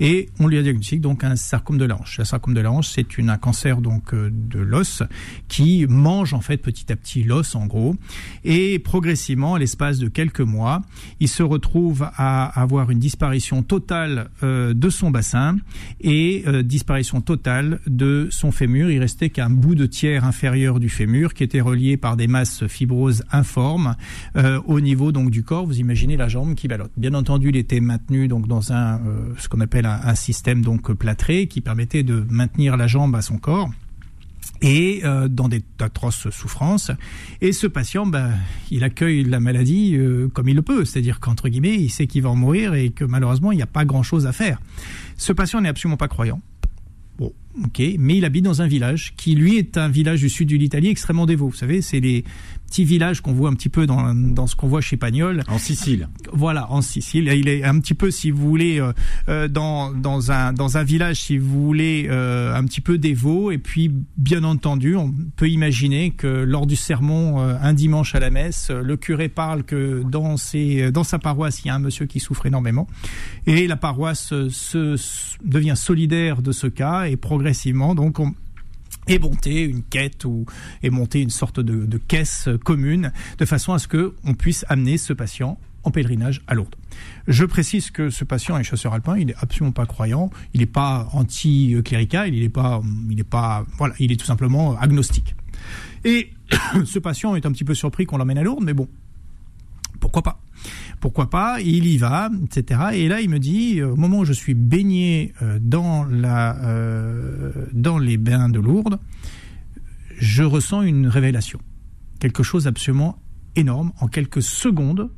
[0.00, 2.18] Et on lui a diagnostiqué donc un sarcome de la hanche.
[2.18, 5.02] Le sarcome de la hanche, c'est un cancer donc euh, de l'os
[5.48, 7.96] qui mange en fait petit à petit l'os en gros.
[8.44, 10.82] Et progressivement, à l'espace de quelques mois,
[11.20, 15.56] il se retrouve à avoir une disparition totale euh, de son bassin
[16.00, 18.90] et euh, disparition totale de son fémur.
[18.90, 22.66] Il restait qu'un bout de tiers inférieur du fémur qui était relié par des masses
[22.66, 23.96] fibroses informes
[24.66, 26.92] au niveau donc du corps imaginez la jambe qui ballotte.
[26.96, 30.92] Bien entendu, il était maintenu donc dans un euh, ce qu'on appelle un, système donc
[30.92, 33.70] plâtré qui permettait de maintenir la jambe à son corps
[34.60, 36.90] et euh, dans des atroces souffrances.
[37.40, 38.32] Et ce patient, ben,
[38.70, 42.22] il accueille la maladie euh, comme il le peut, c'est-à-dire qu'entre guillemets, il sait qu'il
[42.22, 44.60] va en mourir et que malheureusement, il n'y a pas grand-chose à faire.
[45.16, 46.40] Ce patient n'est absolument pas croyant.
[47.18, 47.32] Bon,
[47.64, 50.56] ok, mais il habite dans un village qui, lui, est un village du sud de
[50.56, 51.48] l'Italie extrêmement dévot.
[51.48, 52.24] Vous savez, c'est les
[52.68, 55.42] petit village qu'on voit un petit peu dans, dans ce qu'on voit chez Pagnol.
[55.48, 56.08] En Sicile.
[56.32, 57.32] Voilà, en Sicile.
[57.34, 58.92] Il est un petit peu, si vous voulez, euh,
[59.28, 63.50] euh, dans, dans, un, dans un village, si vous voulez, euh, un petit peu dévot.
[63.50, 68.30] Et puis, bien entendu, on peut imaginer que lors du sermon, un dimanche à la
[68.30, 72.06] messe, le curé parle que dans, ses, dans sa paroisse, il y a un monsieur
[72.06, 72.86] qui souffre énormément.
[73.46, 74.96] Et la paroisse se,
[75.44, 77.16] devient solidaire de ce cas et
[77.94, 78.34] donc, on,
[79.06, 80.46] et monter une quête ou
[80.82, 84.98] et monter une sorte de, caisse commune de façon à ce que on puisse amener
[84.98, 86.74] ce patient en pèlerinage à Lourdes.
[87.26, 90.66] Je précise que ce patient est chasseur alpin, il n'est absolument pas croyant, il n'est
[90.66, 95.34] pas anti-clérical, il n'est pas, il pas, voilà, il est tout simplement agnostique.
[96.04, 96.30] Et
[96.84, 98.88] ce patient est un petit peu surpris qu'on l'emmène à Lourdes, mais bon,
[100.00, 100.40] pourquoi pas?
[101.00, 102.80] Pourquoi pas Il y va, etc.
[102.94, 107.98] Et là, il me dit, euh, au moment où je suis baigné euh, euh, dans
[107.98, 108.98] les bains de Lourdes,
[110.18, 111.60] je ressens une révélation.
[112.18, 113.22] Quelque chose d'absolument
[113.56, 113.92] énorme.
[114.00, 115.10] En quelques secondes,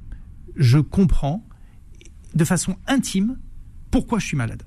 [0.57, 1.47] je comprends
[2.35, 3.39] de façon intime
[3.91, 4.63] pourquoi je suis malade.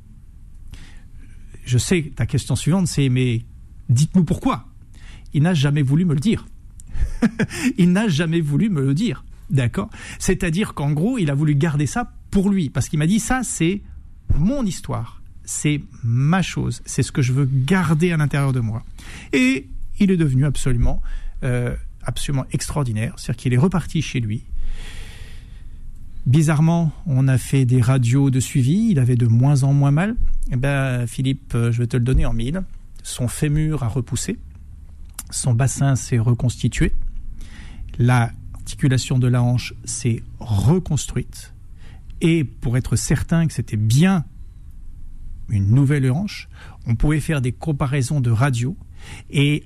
[1.65, 3.45] Je sais, ta question suivante, c'est mais
[3.89, 4.65] dites-nous pourquoi.
[5.33, 6.45] Il n'a jamais voulu me le dire.
[7.77, 9.23] il n'a jamais voulu me le dire.
[9.49, 13.19] D'accord C'est-à-dire qu'en gros, il a voulu garder ça pour lui, parce qu'il m'a dit
[13.19, 13.81] ça, c'est
[14.35, 18.83] mon histoire, c'est ma chose, c'est ce que je veux garder à l'intérieur de moi.
[19.33, 19.67] Et
[19.99, 21.01] il est devenu absolument,
[21.43, 24.43] euh, absolument extraordinaire, c'est-à-dire qu'il est reparti chez lui.
[26.25, 30.15] Bizarrement, on a fait des radios de suivi, il avait de moins en moins mal.
[30.51, 32.61] Eh ben, Philippe, euh, je vais te le donner en mille.
[33.03, 34.39] Son fémur a repoussé,
[35.29, 36.93] son bassin s'est reconstitué,
[37.99, 38.31] la
[38.63, 41.53] l'articulation de la hanche s'est reconstruite.
[42.21, 44.23] Et pour être certain que c'était bien
[45.49, 46.47] une nouvelle hanche,
[46.87, 48.77] on pouvait faire des comparaisons de radio.
[49.29, 49.65] Et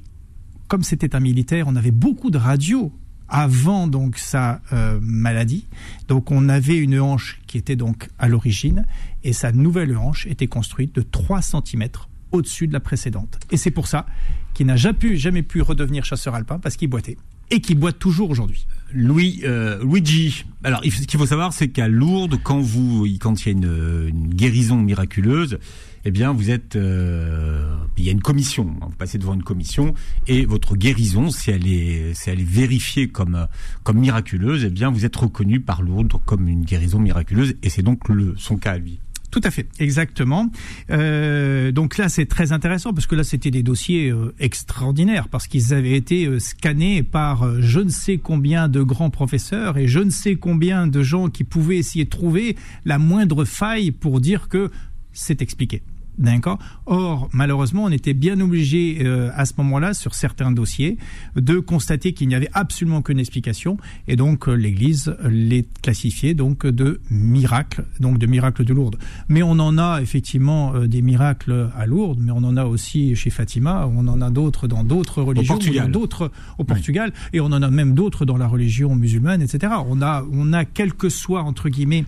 [0.68, 2.92] comme c'était un militaire, on avait beaucoup de radios
[3.30, 5.68] avant donc sa euh, maladie.
[6.08, 8.88] Donc on avait une hanche qui était donc à l'origine
[9.24, 11.88] et sa nouvelle hanche était construite de 3 cm
[12.32, 13.38] au-dessus de la précédente.
[13.52, 14.08] Et c'est pour ça
[14.56, 17.18] qu'il n'a jamais pu, jamais pu redevenir chasseur alpin parce qu'il boitait
[17.52, 18.66] et qui boite toujours aujourd'hui.
[18.94, 20.46] Louis, euh, Luigi.
[20.64, 24.30] Alors, ce qu'il faut savoir, c'est qu'à Lourdes, quand vous, quand il y a une,
[24.30, 25.60] guérison miraculeuse,
[26.06, 28.76] eh bien, vous êtes, euh, il y a une commission.
[28.82, 29.94] Vous passez devant une commission
[30.28, 33.48] et votre guérison, si elle est, si elle est vérifiée comme
[33.84, 37.84] comme miraculeuse, eh bien, vous êtes reconnu par Lourdes comme une guérison miraculeuse et c'est
[37.84, 39.00] donc le, son cas à lui.
[39.30, 40.50] Tout à fait, exactement.
[40.90, 45.48] Euh, donc là, c'est très intéressant parce que là, c'était des dossiers euh, extraordinaires parce
[45.48, 50.00] qu'ils avaient été euh, scannés par je ne sais combien de grands professeurs et je
[50.00, 54.48] ne sais combien de gens qui pouvaient essayer de trouver la moindre faille pour dire
[54.48, 54.72] que
[55.12, 55.82] c'est expliqué.
[56.18, 56.58] D'accord.
[56.88, 60.98] Or, malheureusement, on était bien obligé euh, à ce moment-là, sur certains dossiers,
[61.36, 63.78] de constater qu'il n'y avait absolument aucune explication,
[64.08, 68.98] et donc euh, l'Église les classifiait donc de miracles, donc de miracles de Lourdes.
[69.30, 73.16] Mais on en a effectivement euh, des miracles à Lourdes, mais on en a aussi
[73.16, 77.62] chez Fatima, on en a d'autres dans d'autres religions, d'autres au Portugal, et on en
[77.62, 79.74] a même d'autres dans la religion musulmane, etc.
[79.88, 82.06] On a, on a quel que soit entre guillemets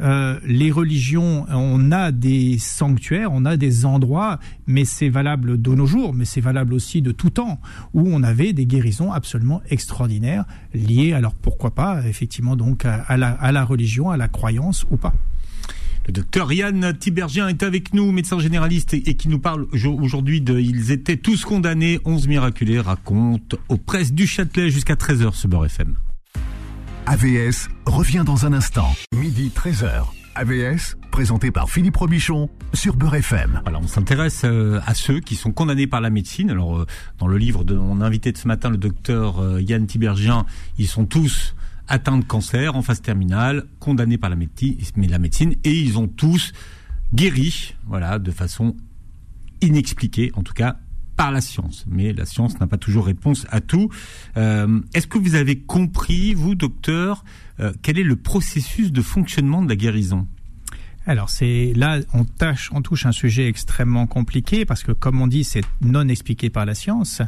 [0.00, 5.74] euh, les religions, on a des sanctuaires, on a des endroits, mais c'est valable de
[5.74, 7.60] nos jours, mais c'est valable aussi de tout temps,
[7.94, 13.64] où on avait des guérisons absolument extraordinaires liées, alors pourquoi pas, effectivement, donc à, la,
[13.64, 15.14] religion, à la croyance ou pas.
[16.06, 20.58] Le docteur Yann Tibergien est avec nous, médecin généraliste, et, qui nous parle aujourd'hui de
[20.58, 25.66] Ils étaient tous condamnés, 11 miraculés, raconte aux presses du Châtelet jusqu'à 13h ce Beurre
[25.66, 25.96] FM.
[27.08, 28.94] AVS revient dans un instant.
[29.16, 30.04] Midi 13h.
[30.34, 33.62] AVS, présenté par Philippe Robichon sur Beurre FM.
[33.64, 36.50] Alors, on s'intéresse euh, à ceux qui sont condamnés par la médecine.
[36.50, 39.86] Alors, euh, dans le livre de mon invité de ce matin, le docteur euh, Yann
[39.86, 40.44] Tibergien,
[40.76, 41.54] ils sont tous
[41.88, 44.76] atteints de cancer en phase terminale, condamnés par la médecine,
[45.08, 46.52] la médecine, et ils ont tous
[47.14, 48.76] guéri, voilà, de façon
[49.62, 50.76] inexpliquée, en tout cas
[51.18, 51.84] par la science.
[51.88, 53.90] Mais la science n'a pas toujours réponse à tout.
[54.36, 57.24] Euh, est-ce que vous avez compris, vous, docteur,
[57.58, 60.28] euh, quel est le processus de fonctionnement de la guérison?
[61.06, 65.26] Alors c'est là on tâche, on touche un sujet extrêmement compliqué parce que comme on
[65.26, 67.22] dit c'est non expliqué par la science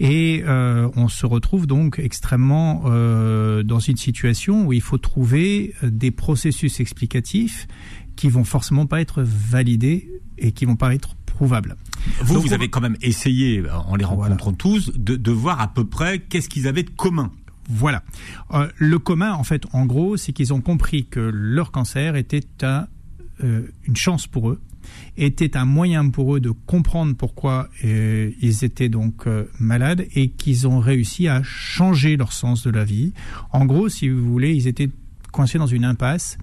[0.00, 6.10] et euh, on se retrouve donc extrêmement dans une situation où il faut trouver des
[6.10, 7.68] processus explicatifs
[8.16, 11.17] qui vont forcément pas être validés et qui vont pas être
[12.20, 16.18] Vous, vous avez quand même essayé, en les rencontrant tous, de, voir à peu près
[16.20, 17.30] qu'est-ce qu'ils avaient de commun.
[17.68, 18.02] Voilà.
[18.52, 22.46] Euh, le commun, en fait, en gros, c'est qu'ils ont compris que leur cancer était
[22.62, 22.86] un,
[23.44, 24.60] euh, une chance pour eux,
[25.18, 29.26] était un moyen pour eux de comprendre pourquoi euh, ils étaient donc
[29.60, 33.12] malades et qu'ils ont réussi à changer leur sens de la vie.
[33.52, 34.90] En gros, si vous voulez, ils étaient
[35.30, 36.38] coincés dans une impasse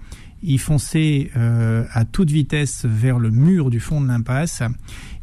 [0.46, 4.62] ils fonçaient euh, à toute vitesse vers le mur du fond de l'impasse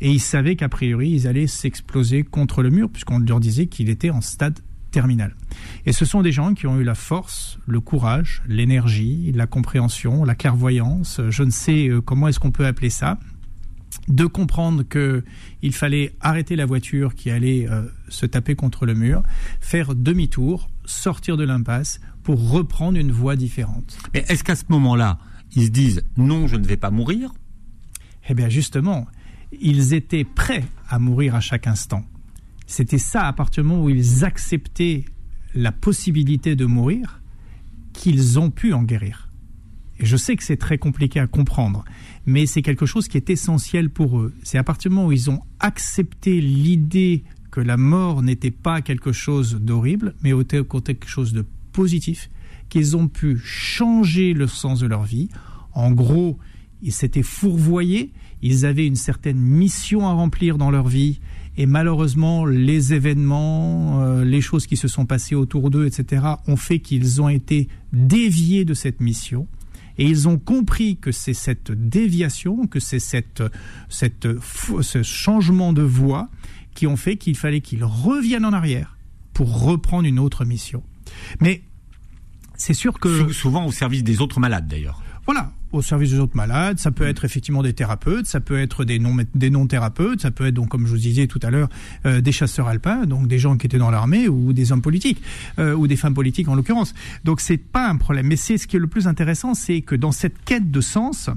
[0.02, 3.90] et ils savaient qu'a priori ils allaient s'exploser contre le mur puisqu'on leur disait qu'il
[3.90, 4.60] était en stade
[4.92, 5.36] terminal.
[5.86, 10.24] Et ce sont des gens qui ont eu la force, le courage, l'énergie, la compréhension,
[10.24, 13.18] la clairvoyance, je ne sais euh, comment est-ce qu'on peut appeler ça,
[14.08, 15.24] de comprendre que
[15.62, 19.24] il fallait arrêter la voiture qui allait euh, se taper contre le mur,
[19.60, 23.98] faire demi-tour, sortir de l'impasse pour reprendre une voie différente.
[24.14, 25.20] Mais est-ce qu'à ce, moment-là,
[25.56, 27.32] ils se disent non, je ne vais pas mourir?
[28.30, 29.08] Eh bien justement,
[29.62, 32.04] ils étaient prêts à mourir à chaque instant.
[32.66, 35.06] C'était ça à partir du moment où ils acceptaient
[35.54, 37.22] la possibilité de mourir
[37.94, 39.30] qu'ils ont pu en guérir.
[40.04, 41.86] Je sais que c'est très compliqué à comprendre,
[42.26, 44.34] mais c'est quelque chose qui est essentiel pour eux.
[44.44, 48.82] C'est à partir du moment où ils ont accepté l'idée que la mort n'était pas
[48.82, 52.30] quelque chose d'horrible, mais était quelque chose de positif,
[52.68, 55.30] qu'ils ont pu changer le sens de leur vie.
[55.74, 56.38] En gros,
[56.82, 58.12] ils s'étaient fourvoyés,
[58.42, 61.22] ils avaient une certaine mission à remplir dans leur vie,
[61.56, 66.58] et malheureusement, les événements, euh, les choses qui se sont passées autour d'eux, etc., ont
[66.58, 69.48] fait qu'ils ont été déviés de cette mission.
[69.98, 73.44] Et ils ont compris que c'est cette déviation, que c'est cette,
[73.90, 74.28] cette,
[74.82, 76.30] ce changement de voie
[76.74, 78.98] qui ont fait qu'il fallait qu'ils reviennent en arrière
[79.34, 80.84] pour reprendre une autre mission.
[81.40, 81.64] Mais
[82.56, 83.32] c'est sûr que...
[83.32, 85.02] Souvent au service des autres malades d'ailleurs.
[85.26, 86.80] Voilà, au service des autres malades.
[86.80, 90.32] Ça peut être effectivement des thérapeutes, ça peut être des non des non thérapeutes, ça
[90.32, 91.70] peut être donc comme je vous disais tout à l'heure
[92.06, 95.22] euh, des chasseurs alpins, donc des gens qui étaient dans l'armée ou des hommes politiques
[95.60, 96.94] euh, ou des femmes politiques en l'occurrence.
[97.24, 98.28] Donc c'est pas un problème.
[98.28, 101.30] Mais c'est ce qui est le plus intéressant, c'est que dans cette quête de sens,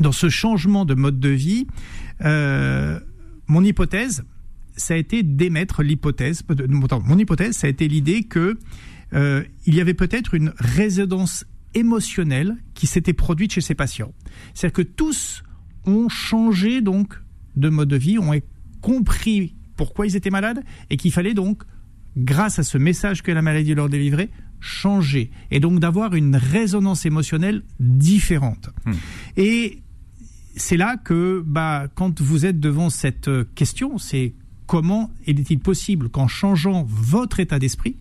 [0.00, 1.66] dans ce changement de mode de vie,
[2.24, 2.98] euh,
[3.46, 4.24] mon hypothèse,
[4.76, 6.42] ça a été d'émettre l'hypothèse.
[6.68, 8.58] Mon hypothèse, ça a été l'idée que
[9.12, 14.12] il y avait peut-être une résonance émotionnelle qui s'était produite chez ces patients.
[14.54, 15.42] C'est-à-dire que tous
[15.86, 17.14] ont changé donc
[17.56, 18.32] de mode de vie, ont
[18.80, 21.62] compris pourquoi ils étaient malades et qu'il fallait donc,
[22.16, 24.30] grâce à ce message que la maladie leur délivrait,
[24.60, 28.70] changer et donc d'avoir une résonance émotionnelle différente.
[28.84, 28.92] Hmm.
[29.36, 29.78] Et
[30.56, 34.34] c'est là que, bah, quand vous êtes devant cette question, c'est
[34.66, 37.96] comment est-il possible qu'en changeant votre état d'esprit,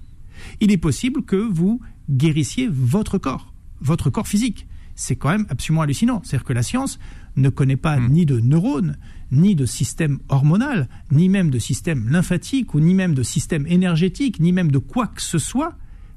[0.59, 1.79] il est possible que vous
[2.09, 3.48] guérissiez votre corps,
[3.81, 4.67] votre corps physique.
[4.95, 6.21] C'est quand même absolument hallucinant.
[6.23, 6.99] C'est-à-dire que la science
[7.37, 8.09] ne connaît pas hmm.
[8.09, 8.97] ni de neurones,
[9.31, 14.39] ni de système hormonal, ni même de système lymphatique, ou ni même de système énergétique,
[14.39, 15.75] ni même de quoi que ce soit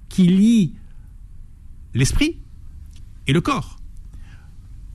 [0.08, 0.74] qui lie
[1.94, 2.38] l'esprit
[3.26, 3.78] et le corps.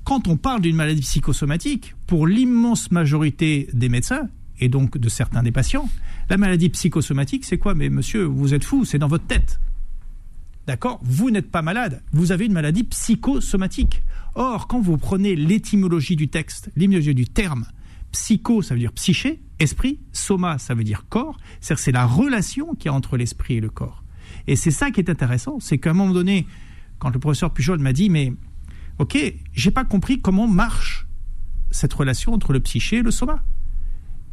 [0.03, 5.43] quand on parle d'une maladie psychosomatique, pour l'immense majorité des médecins, et donc de certains
[5.43, 5.89] des patients,
[6.29, 7.75] la maladie psychosomatique, c'est quoi?
[7.75, 9.59] Mais monsieur, vous êtes fou, c'est dans votre tête.
[10.67, 14.03] D'accord Vous n'êtes pas malade, vous avez une maladie psychosomatique.
[14.35, 17.65] Or, quand vous prenez l'étymologie du texte, l'étymologie du terme,
[18.11, 22.75] psycho, ça veut dire psyché, esprit, soma, ça veut dire corps, c'est-à-dire c'est la relation
[22.75, 24.03] qu'il y a entre l'esprit et le corps.
[24.45, 26.45] Et c'est ça qui est intéressant, c'est qu'à un moment donné,
[26.99, 28.33] quand le professeur Pujol m'a dit, mais
[28.99, 29.17] ok,
[29.53, 31.07] j'ai pas compris comment marche
[31.71, 33.41] cette relation entre le psyché et le soma.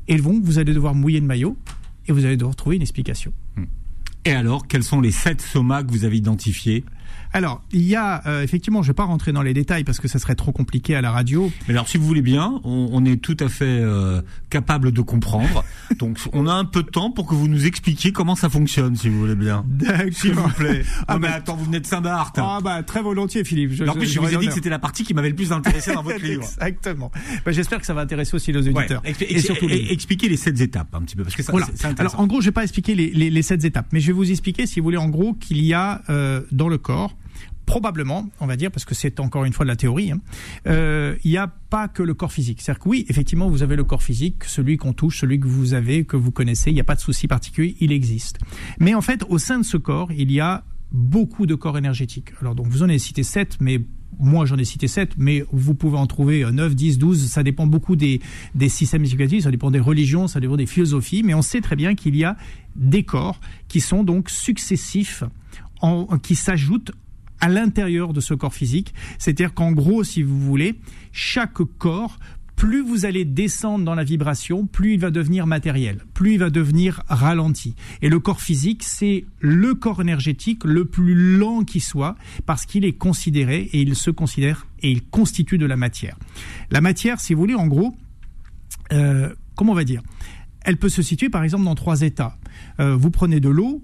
[0.08, 1.56] Et bon, vous allez devoir mouiller le maillot
[2.08, 3.32] et vous allez devoir trouver une explication.
[3.56, 3.64] Hmm.
[4.26, 6.84] Et alors, quels sont les sept somas que vous avez identifiés?
[7.34, 9.98] Alors, il y a euh, effectivement, je ne vais pas rentrer dans les détails parce
[9.98, 11.50] que ça serait trop compliqué à la radio.
[11.66, 15.64] Mais alors, si vous voulez bien, on, est tout à fait euh, capable de comprendre.
[15.98, 18.94] Donc, on a un peu de temps pour que vous nous expliquiez comment ça fonctionne,
[18.94, 19.66] si vous voulez bien.
[20.12, 20.84] S'il vous plaît.
[21.08, 22.38] ah mais bah, attends, vous venez de Saint-Barth.
[22.38, 23.72] Ah bah très volontiers, Philippe.
[23.72, 25.50] Je, en plus, je, vous ai dit que c'était la partie qui m'avait le plus
[25.50, 26.44] intéressé dans votre livre.
[26.44, 27.10] Exactement.
[27.44, 29.02] Bah, J'espère que ça va intéresser aussi nos auditeurs.
[29.04, 31.94] et, surtout expliquer les sept étapes un petit peu parce que ça, intéressant.
[31.98, 34.12] Alors, en gros, je vais pas expliquer les, les, les sept étapes, mais je vais
[34.12, 37.16] vous expliquer, si vous voulez, en gros, qu'il y a euh, dans le corps
[37.66, 40.20] probablement, on va dire, parce que c'est encore une fois de la théorie, hein,
[40.66, 42.60] euh, il n'y a pas que le corps physique.
[42.60, 45.74] C'est-à-dire que oui, effectivement, vous avez le corps physique, celui qu'on touche, celui que vous
[45.74, 48.38] avez, que vous connaissez, il n'y a pas de souci particulier, il existe.
[48.78, 52.30] Mais en fait, au sein de ce corps, il y a beaucoup de corps énergétiques.
[52.40, 53.80] Alors donc vous en avez cité 7, mais
[54.20, 57.66] moi j'en ai cité 7, mais vous pouvez en trouver 9, 10, 12, ça dépend
[57.66, 58.20] beaucoup des,
[58.54, 61.74] des systèmes éducatifs, ça dépend des religions, ça dépend des philosophies, mais on sait très
[61.74, 62.36] bien qu'il y a
[62.76, 65.24] des corps qui sont donc successifs,
[66.22, 66.92] qui s'ajoutent
[67.44, 68.94] à l'intérieur de ce corps physique.
[69.18, 70.76] C'est-à-dire qu'en gros, si vous voulez,
[71.12, 72.18] chaque corps
[72.56, 76.48] plus vous allez descendre dans la vibration, plus il va devenir matériel, plus il va
[76.48, 77.74] devenir ralenti.
[78.00, 82.86] Et le corps physique, c'est le corps énergétique le plus lent qui soit, parce qu'il
[82.86, 86.16] est considéré et il se considère et il constitue de la matière.
[86.70, 87.94] La matière, si vous voulez, en gros,
[88.92, 90.00] euh, comment on va dire?
[90.62, 92.38] Elle peut se situer par exemple dans trois états.
[92.80, 93.82] Euh, vous prenez de l'eau,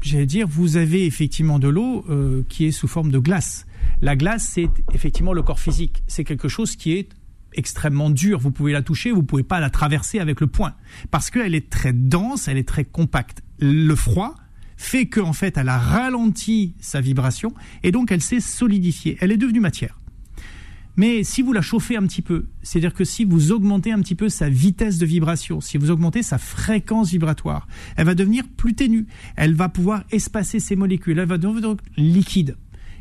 [0.00, 3.66] j'allais dire, vous avez effectivement de l'eau euh, qui est sous forme de glace.
[4.02, 6.02] La glace, c'est effectivement le corps physique.
[6.06, 7.10] C'est quelque chose qui est
[7.54, 8.38] extrêmement dur.
[8.38, 10.74] Vous pouvez la toucher, vous pouvez pas la traverser avec le poing
[11.10, 13.42] parce qu'elle est très dense, elle est très compacte.
[13.58, 14.34] Le froid
[14.76, 19.18] fait qu'en fait, elle a ralenti sa vibration et donc elle s'est solidifiée.
[19.20, 19.99] Elle est devenue matière.
[21.00, 24.14] Mais si vous la chauffez un petit peu, c'est-à-dire que si vous augmentez un petit
[24.14, 28.74] peu sa vitesse de vibration, si vous augmentez sa fréquence vibratoire, elle va devenir plus
[28.74, 29.06] ténue.
[29.34, 31.18] Elle va pouvoir espacer ses molécules.
[31.18, 32.58] Elle va devenir liquide.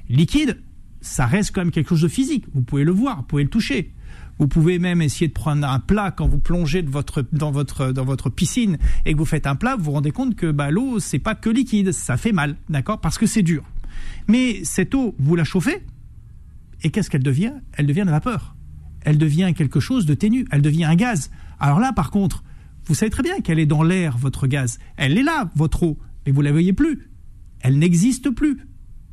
[0.08, 0.62] Liquide,
[1.02, 2.46] ça reste quand même quelque chose de physique.
[2.54, 3.92] Vous pouvez le voir, vous pouvez le toucher.
[4.38, 8.30] Vous pouvez même essayer de prendre un plat quand vous plongez dans, votre, dans votre
[8.30, 11.20] piscine et que vous faites un plat, vous vous rendez compte que bah, l'eau, c'est
[11.20, 13.02] pas que liquide, ça fait mal, d'accord?
[13.02, 13.66] Parce que c'est dur.
[14.30, 15.84] Mais cette eau, vous la chauffez,
[16.84, 17.54] et qu'est-ce qu'elle devient?
[17.74, 18.56] Elle devient de vapeur.
[19.02, 20.46] Elle devient quelque chose de ténu.
[20.52, 21.32] Elle devient un gaz.
[21.60, 22.44] Alors là, par contre,
[22.86, 24.80] vous savez très bien qu'elle est dans l'air, votre gaz.
[24.98, 26.00] Elle est là, votre eau.
[26.26, 27.10] Mais vous ne la voyez plus.
[27.62, 28.60] Elle n'existe plus.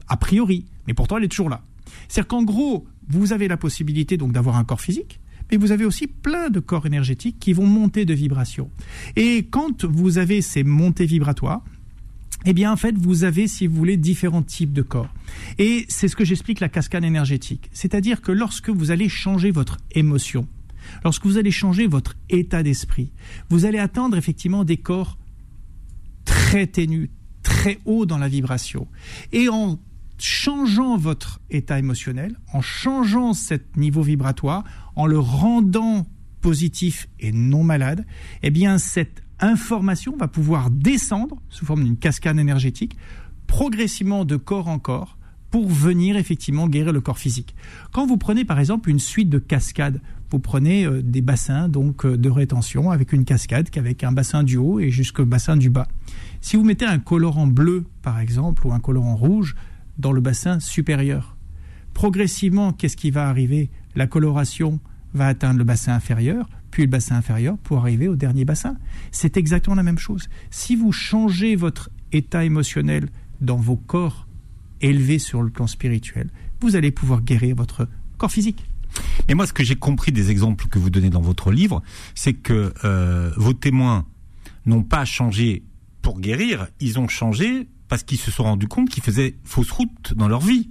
[0.09, 0.67] A priori.
[0.87, 1.63] Mais pourtant, elle est toujours là.
[2.09, 5.85] C'est-à-dire qu'en gros, vous avez la possibilité donc d'avoir un corps physique, mais vous avez
[5.85, 8.71] aussi plein de corps énergétiques qui vont monter de vibrations.
[9.15, 11.65] Et quand vous avez ces montées vibratoires,
[12.47, 15.13] eh bien, en fait, vous avez, si vous voulez, différents types de corps.
[15.59, 17.69] Et c'est ce que j'explique la cascade énergétique.
[17.73, 20.47] C'est-à-dire que lorsque vous allez changer votre émotion,
[21.03, 23.11] lorsque vous allez changer votre état d'esprit,
[23.51, 25.19] vous allez atteindre effectivement des corps
[26.25, 27.11] très ténus,
[27.43, 28.87] très hauts dans la vibration.
[29.33, 29.81] Et en
[30.17, 34.63] changeant votre état émotionnel, en changeant ce niveau vibratoire,
[34.95, 36.07] en le rendant
[36.41, 38.07] positif et non malade,
[38.45, 42.97] eh bien, cette information va pouvoir descendre sous forme d'une cascade énergétique
[43.47, 45.17] progressivement de corps en corps
[45.51, 47.55] pour venir effectivement guérir le corps physique.
[47.93, 52.05] Quand vous prenez par exemple une suite de cascades, vous prenez euh, des bassins donc
[52.05, 55.71] euh, de rétention avec une cascade avec un bassin du haut et jusqu'au bassin du
[55.71, 55.89] bas.
[56.41, 59.55] Si vous mettez un colorant bleu par exemple ou un colorant rouge
[59.99, 61.37] dans le bassin supérieur,
[61.95, 63.71] progressivement qu'est-ce qui va arriver?
[63.95, 64.81] La coloration
[65.15, 68.77] va atteindre le bassin inférieur, puis le bassin inférieur pour arriver au dernier bassin.
[69.11, 70.29] C'est exactement la même chose.
[70.51, 73.09] Si vous changez votre état émotionnel
[73.41, 74.27] dans vos corps
[74.83, 76.29] élevés sur le plan spirituel,
[76.61, 78.63] vous allez pouvoir guérir votre corps physique.
[79.27, 81.83] Et moi, ce que j'ai compris des exemples que vous donnez dans votre livre,
[82.15, 84.05] c'est que euh, vos témoins
[84.67, 85.65] n'ont pas changé
[86.03, 90.13] pour guérir, ils ont changé parce qu'ils se sont rendus compte qu'ils faisaient fausse route
[90.15, 90.69] dans leur vie.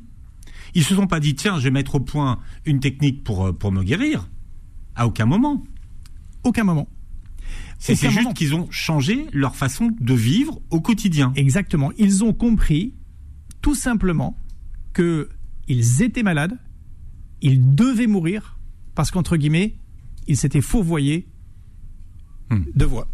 [0.76, 3.54] Ils se sont pas dit tiens, je vais mettre au point une technique pour euh,
[3.54, 4.30] pour me guérir.
[4.96, 5.64] À aucun moment.
[6.46, 6.88] Aucun moment.
[7.78, 11.34] C'est juste qu'ils ont changé leur façon de vivre au quotidien.
[11.36, 11.92] Exactement.
[11.98, 12.94] Ils ont compris
[13.62, 14.42] tout simplement
[14.94, 16.58] qu'ils étaient malades
[17.42, 18.58] il devait mourir
[18.96, 19.76] parce qu'entre guillemets,
[20.28, 21.28] il s'était fourvoyé
[22.50, 22.64] Hmm.
[22.76, 23.08] de voix.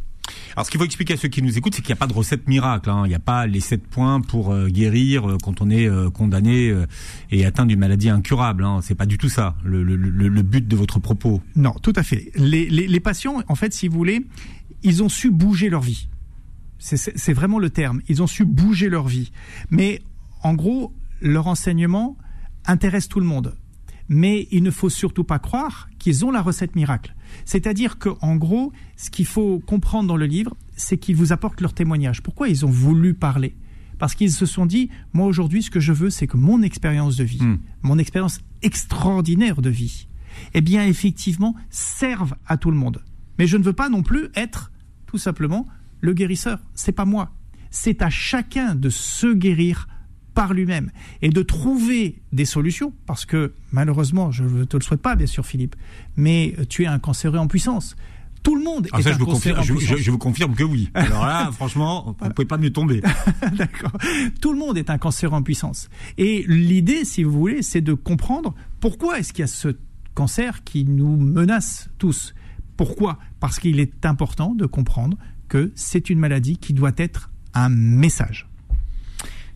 [0.55, 2.07] Alors, ce qu'il faut expliquer à ceux qui nous écoutent, c'est qu'il n'y a pas
[2.07, 2.89] de recette miracle.
[2.89, 3.03] hein.
[3.05, 6.09] Il n'y a pas les sept points pour euh, guérir euh, quand on est euh,
[6.09, 6.73] condamné
[7.31, 8.63] et atteint d'une maladie incurable.
[8.63, 8.79] Hein.
[8.81, 11.41] C'est pas du tout ça le, but de votre propos.
[11.55, 12.31] Non, tout à fait.
[12.35, 14.25] Les, patients, en fait, si vous voulez,
[14.83, 16.07] ils ont su bouger leur vie.
[16.79, 18.01] C'est vraiment le terme.
[18.07, 19.31] Ils ont su bouger leur vie.
[19.69, 20.01] Mais
[20.43, 22.17] en gros, leur enseignement
[22.65, 23.55] intéresse tout le monde.
[24.13, 27.15] Mais il ne faut surtout pas croire qu'ils ont la recette miracle.
[27.45, 31.61] C'est-à-dire que, en gros, ce qu'il faut comprendre dans le livre, c'est qu'ils vous apportent
[31.61, 32.21] leur témoignage.
[32.21, 33.55] Pourquoi ils ont voulu parler?
[33.99, 37.15] Parce qu'ils se sont dit, moi aujourd'hui, ce que je veux, c'est que mon expérience
[37.15, 37.59] de vie, Hmm.
[37.83, 40.07] mon expérience extraordinaire de vie,
[40.53, 43.01] eh bien, effectivement, serve à tout le monde.
[43.39, 44.73] Mais je ne veux pas non plus être,
[45.05, 45.67] tout simplement,
[46.01, 46.59] le guérisseur.
[46.75, 47.31] C'est pas moi.
[47.69, 49.87] C'est à chacun de se guérir
[50.33, 55.01] par lui-même et de trouver des solutions parce que malheureusement je ne te le souhaite
[55.01, 55.75] pas bien sûr Philippe
[56.15, 57.95] mais tu es un cancéreux en puissance
[58.43, 60.03] tout le monde Ah, est ça, un je vous, cancéreux confirme, en je, puissance je-
[60.03, 60.89] je vous confirme que oui.
[60.95, 63.01] Alors là, franchement, vous pouvez pas mieux tomber.
[63.55, 63.91] D'accord.
[64.41, 65.89] Tout le monde est un cancer en puissance.
[66.17, 69.67] Et l'idée, si vous voulez, c'est de comprendre pourquoi est-ce qu'il y a ce
[70.15, 72.33] cancer qui nous menace tous.
[72.77, 73.19] Pourquoi?
[73.39, 75.17] Parce qu'il est important de comprendre
[75.47, 78.49] que c'est une maladie qui doit être un message.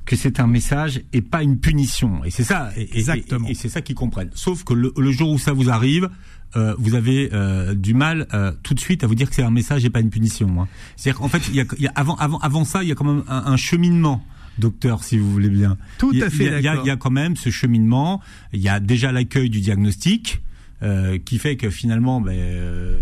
[0.05, 2.23] Que c'est un message et pas une punition.
[2.23, 2.71] Et c'est ça.
[2.77, 3.47] Et, Exactement.
[3.47, 4.29] Et, et c'est ça qu'ils comprennent.
[4.35, 6.09] Sauf que le, le jour où ça vous arrive,
[6.55, 9.43] euh, vous avez euh, du mal euh, tout de suite à vous dire que c'est
[9.43, 10.61] un message et pas une punition.
[10.61, 10.67] hein.
[10.95, 12.95] C'est-à-dire qu'en fait, il y a, y a- avant, avant, avant ça, il y a
[12.95, 14.23] quand même un, un cheminement.
[14.57, 15.75] Docteur, si vous voulez bien.
[15.97, 16.85] Tout à fait il y a- il y a- d'accord.
[16.85, 18.21] Il y a quand même ce cheminement.
[18.53, 20.41] Il y a déjà l'accueil du diagnostic,
[20.81, 22.99] euh, qui fait que finalement, ben, euh,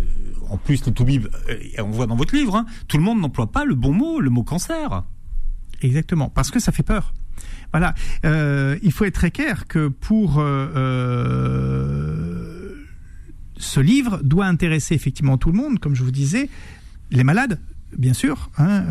[0.50, 3.52] en plus, le toubib, euh, on voit dans votre livre, hein, tout le monde n'emploie
[3.52, 5.04] pas le bon mot, le mot cancer.
[5.84, 7.14] Exactement, parce que ça fait peur.
[7.72, 7.94] Voilà,
[8.26, 10.70] Euh, il faut être très clair que pour euh,
[11.76, 12.76] euh,
[13.58, 16.50] ce livre doit intéresser effectivement tout le monde, comme je vous disais,
[17.12, 17.60] les malades,
[17.98, 18.86] bien sûr, hein,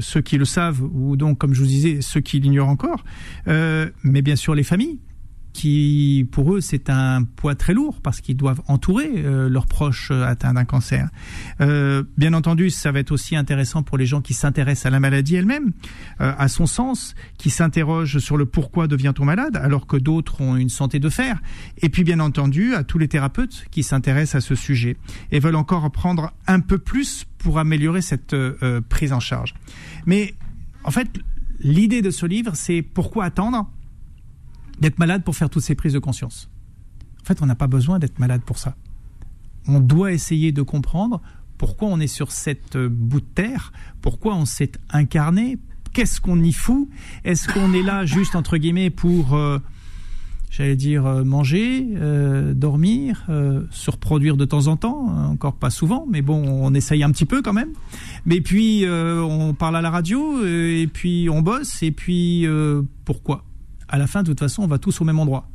[0.00, 3.04] ceux qui le savent ou donc, comme je vous disais, ceux qui l'ignorent encore,
[3.46, 4.98] mais bien sûr les familles
[5.54, 10.10] qui, pour eux, c'est un poids très lourd parce qu'ils doivent entourer euh, leurs proches
[10.10, 11.08] atteints d'un cancer.
[11.60, 14.98] Euh, bien entendu, ça va être aussi intéressant pour les gens qui s'intéressent à la
[14.98, 15.72] maladie elle-même,
[16.20, 20.56] euh, à son sens, qui s'interrogent sur le pourquoi devient-on malade alors que d'autres ont
[20.56, 21.40] une santé de fer.
[21.78, 24.96] Et puis, bien entendu, à tous les thérapeutes qui s'intéressent à ce sujet
[25.30, 28.34] et veulent encore apprendre un peu plus pour améliorer cette
[28.88, 29.54] prise en charge.
[30.04, 30.34] Mais
[30.82, 31.08] en fait,
[31.60, 33.70] l'idée de ce livre, c'est pourquoi attendre
[34.80, 36.50] d'être malade pour faire toutes ces prises de conscience.
[37.22, 38.76] En fait, on n'a pas besoin d'être malade pour ça.
[39.66, 41.22] On doit essayer de comprendre
[41.58, 43.72] pourquoi on est sur cette euh, bout de terre,
[44.02, 45.58] pourquoi on s'est incarné,
[45.92, 46.88] qu'est-ce qu'on y fout,
[47.24, 49.58] est-ce qu'on est là juste entre guillemets pour, euh,
[50.50, 51.86] j'allais dire, euh, manger,
[52.54, 53.24] dormir,
[53.70, 57.10] se reproduire de temps en temps, hein, encore pas souvent, mais bon, on essaye un
[57.10, 57.70] petit peu quand même.
[58.26, 62.46] Mais puis on parle à la radio, et puis on bosse, et puis
[63.04, 63.44] pourquoi?
[63.94, 65.48] À la fin, de toute façon, on va tous au même endroit.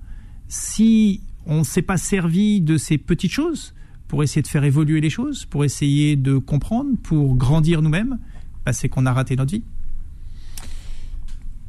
[0.47, 3.73] Si on ne s'est pas servi de ces petites choses
[4.07, 8.17] pour essayer de faire évoluer les choses, pour essayer de comprendre, pour grandir nous-mêmes,
[8.65, 9.63] bah, c'est qu'on a raté notre vie.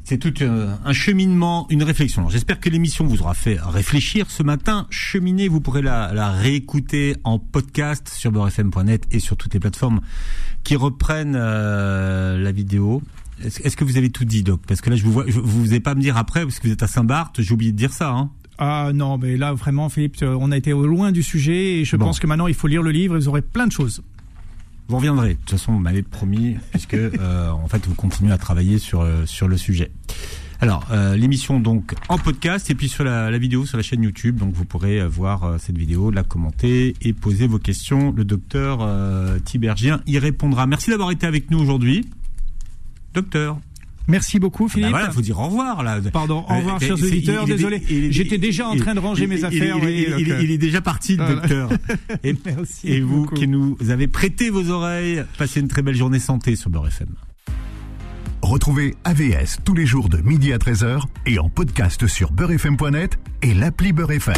[0.05, 2.29] C'est tout euh, un cheminement, une réflexion.
[2.29, 4.87] J'espère que l'émission vous aura fait réfléchir ce matin.
[4.89, 9.99] Cheminez, vous pourrez la, la réécouter en podcast sur beurrefm.net et sur toutes les plateformes
[10.63, 13.01] qui reprennent euh, la vidéo.
[13.43, 14.61] Est-ce que vous avez tout dit, Doc?
[14.67, 16.67] Parce que là, je vous vois, je, vous n'allez pas me dire après, parce que
[16.67, 18.11] vous êtes à Saint-Barth, j'ai oublié de dire ça.
[18.11, 18.29] Hein.
[18.57, 21.85] Ah non, mais là vraiment, Philippe, euh, on a été au loin du sujet et
[21.85, 22.05] je Bon.
[22.05, 24.03] pense que maintenant il faut lire le livre et vous aurez plein de choses.
[24.87, 25.29] Vous reviendrez.
[25.29, 29.01] De toute façon, vous m'avez promis, puisque euh, en fait, vous continuez à travailler sur
[29.01, 29.89] euh, sur le sujet.
[30.59, 34.03] Alors, euh, l'émission donc en podcast et puis sur la, la vidéo sur la chaîne
[34.03, 34.35] YouTube.
[34.37, 38.13] Donc, vous pourrez voir euh, cette vidéo, la commenter et poser vos questions.
[38.15, 38.87] Le docteur
[39.43, 40.67] Tibergien y répondra.
[40.67, 42.05] Merci d'avoir été avec nous aujourd'hui,
[43.13, 43.57] docteur.
[44.07, 44.89] Merci beaucoup, Ah bah Philippe.
[44.89, 45.99] voilà, faut dire au revoir là.
[46.11, 47.43] Pardon, au revoir, Euh, chers auditeurs.
[47.45, 49.45] il est- Désolé, il est- j'étais déjà en il- train de ranger il- mes il-
[49.45, 49.77] affaires.
[49.83, 51.35] Il, il- il- euh, il est déjà parti, le Voilà.
[51.41, 51.69] docteur.
[52.23, 53.35] Et, Merci et vous beaucoup.
[53.35, 57.09] qui nous avez prêté vos oreilles, passez une très belle journée santé sur Beurre FM.
[58.41, 63.53] Retrouvez AVS tous les jours de midi à 13h et en podcast sur beurrefm.net et
[63.53, 64.29] l'appli Beurre FM.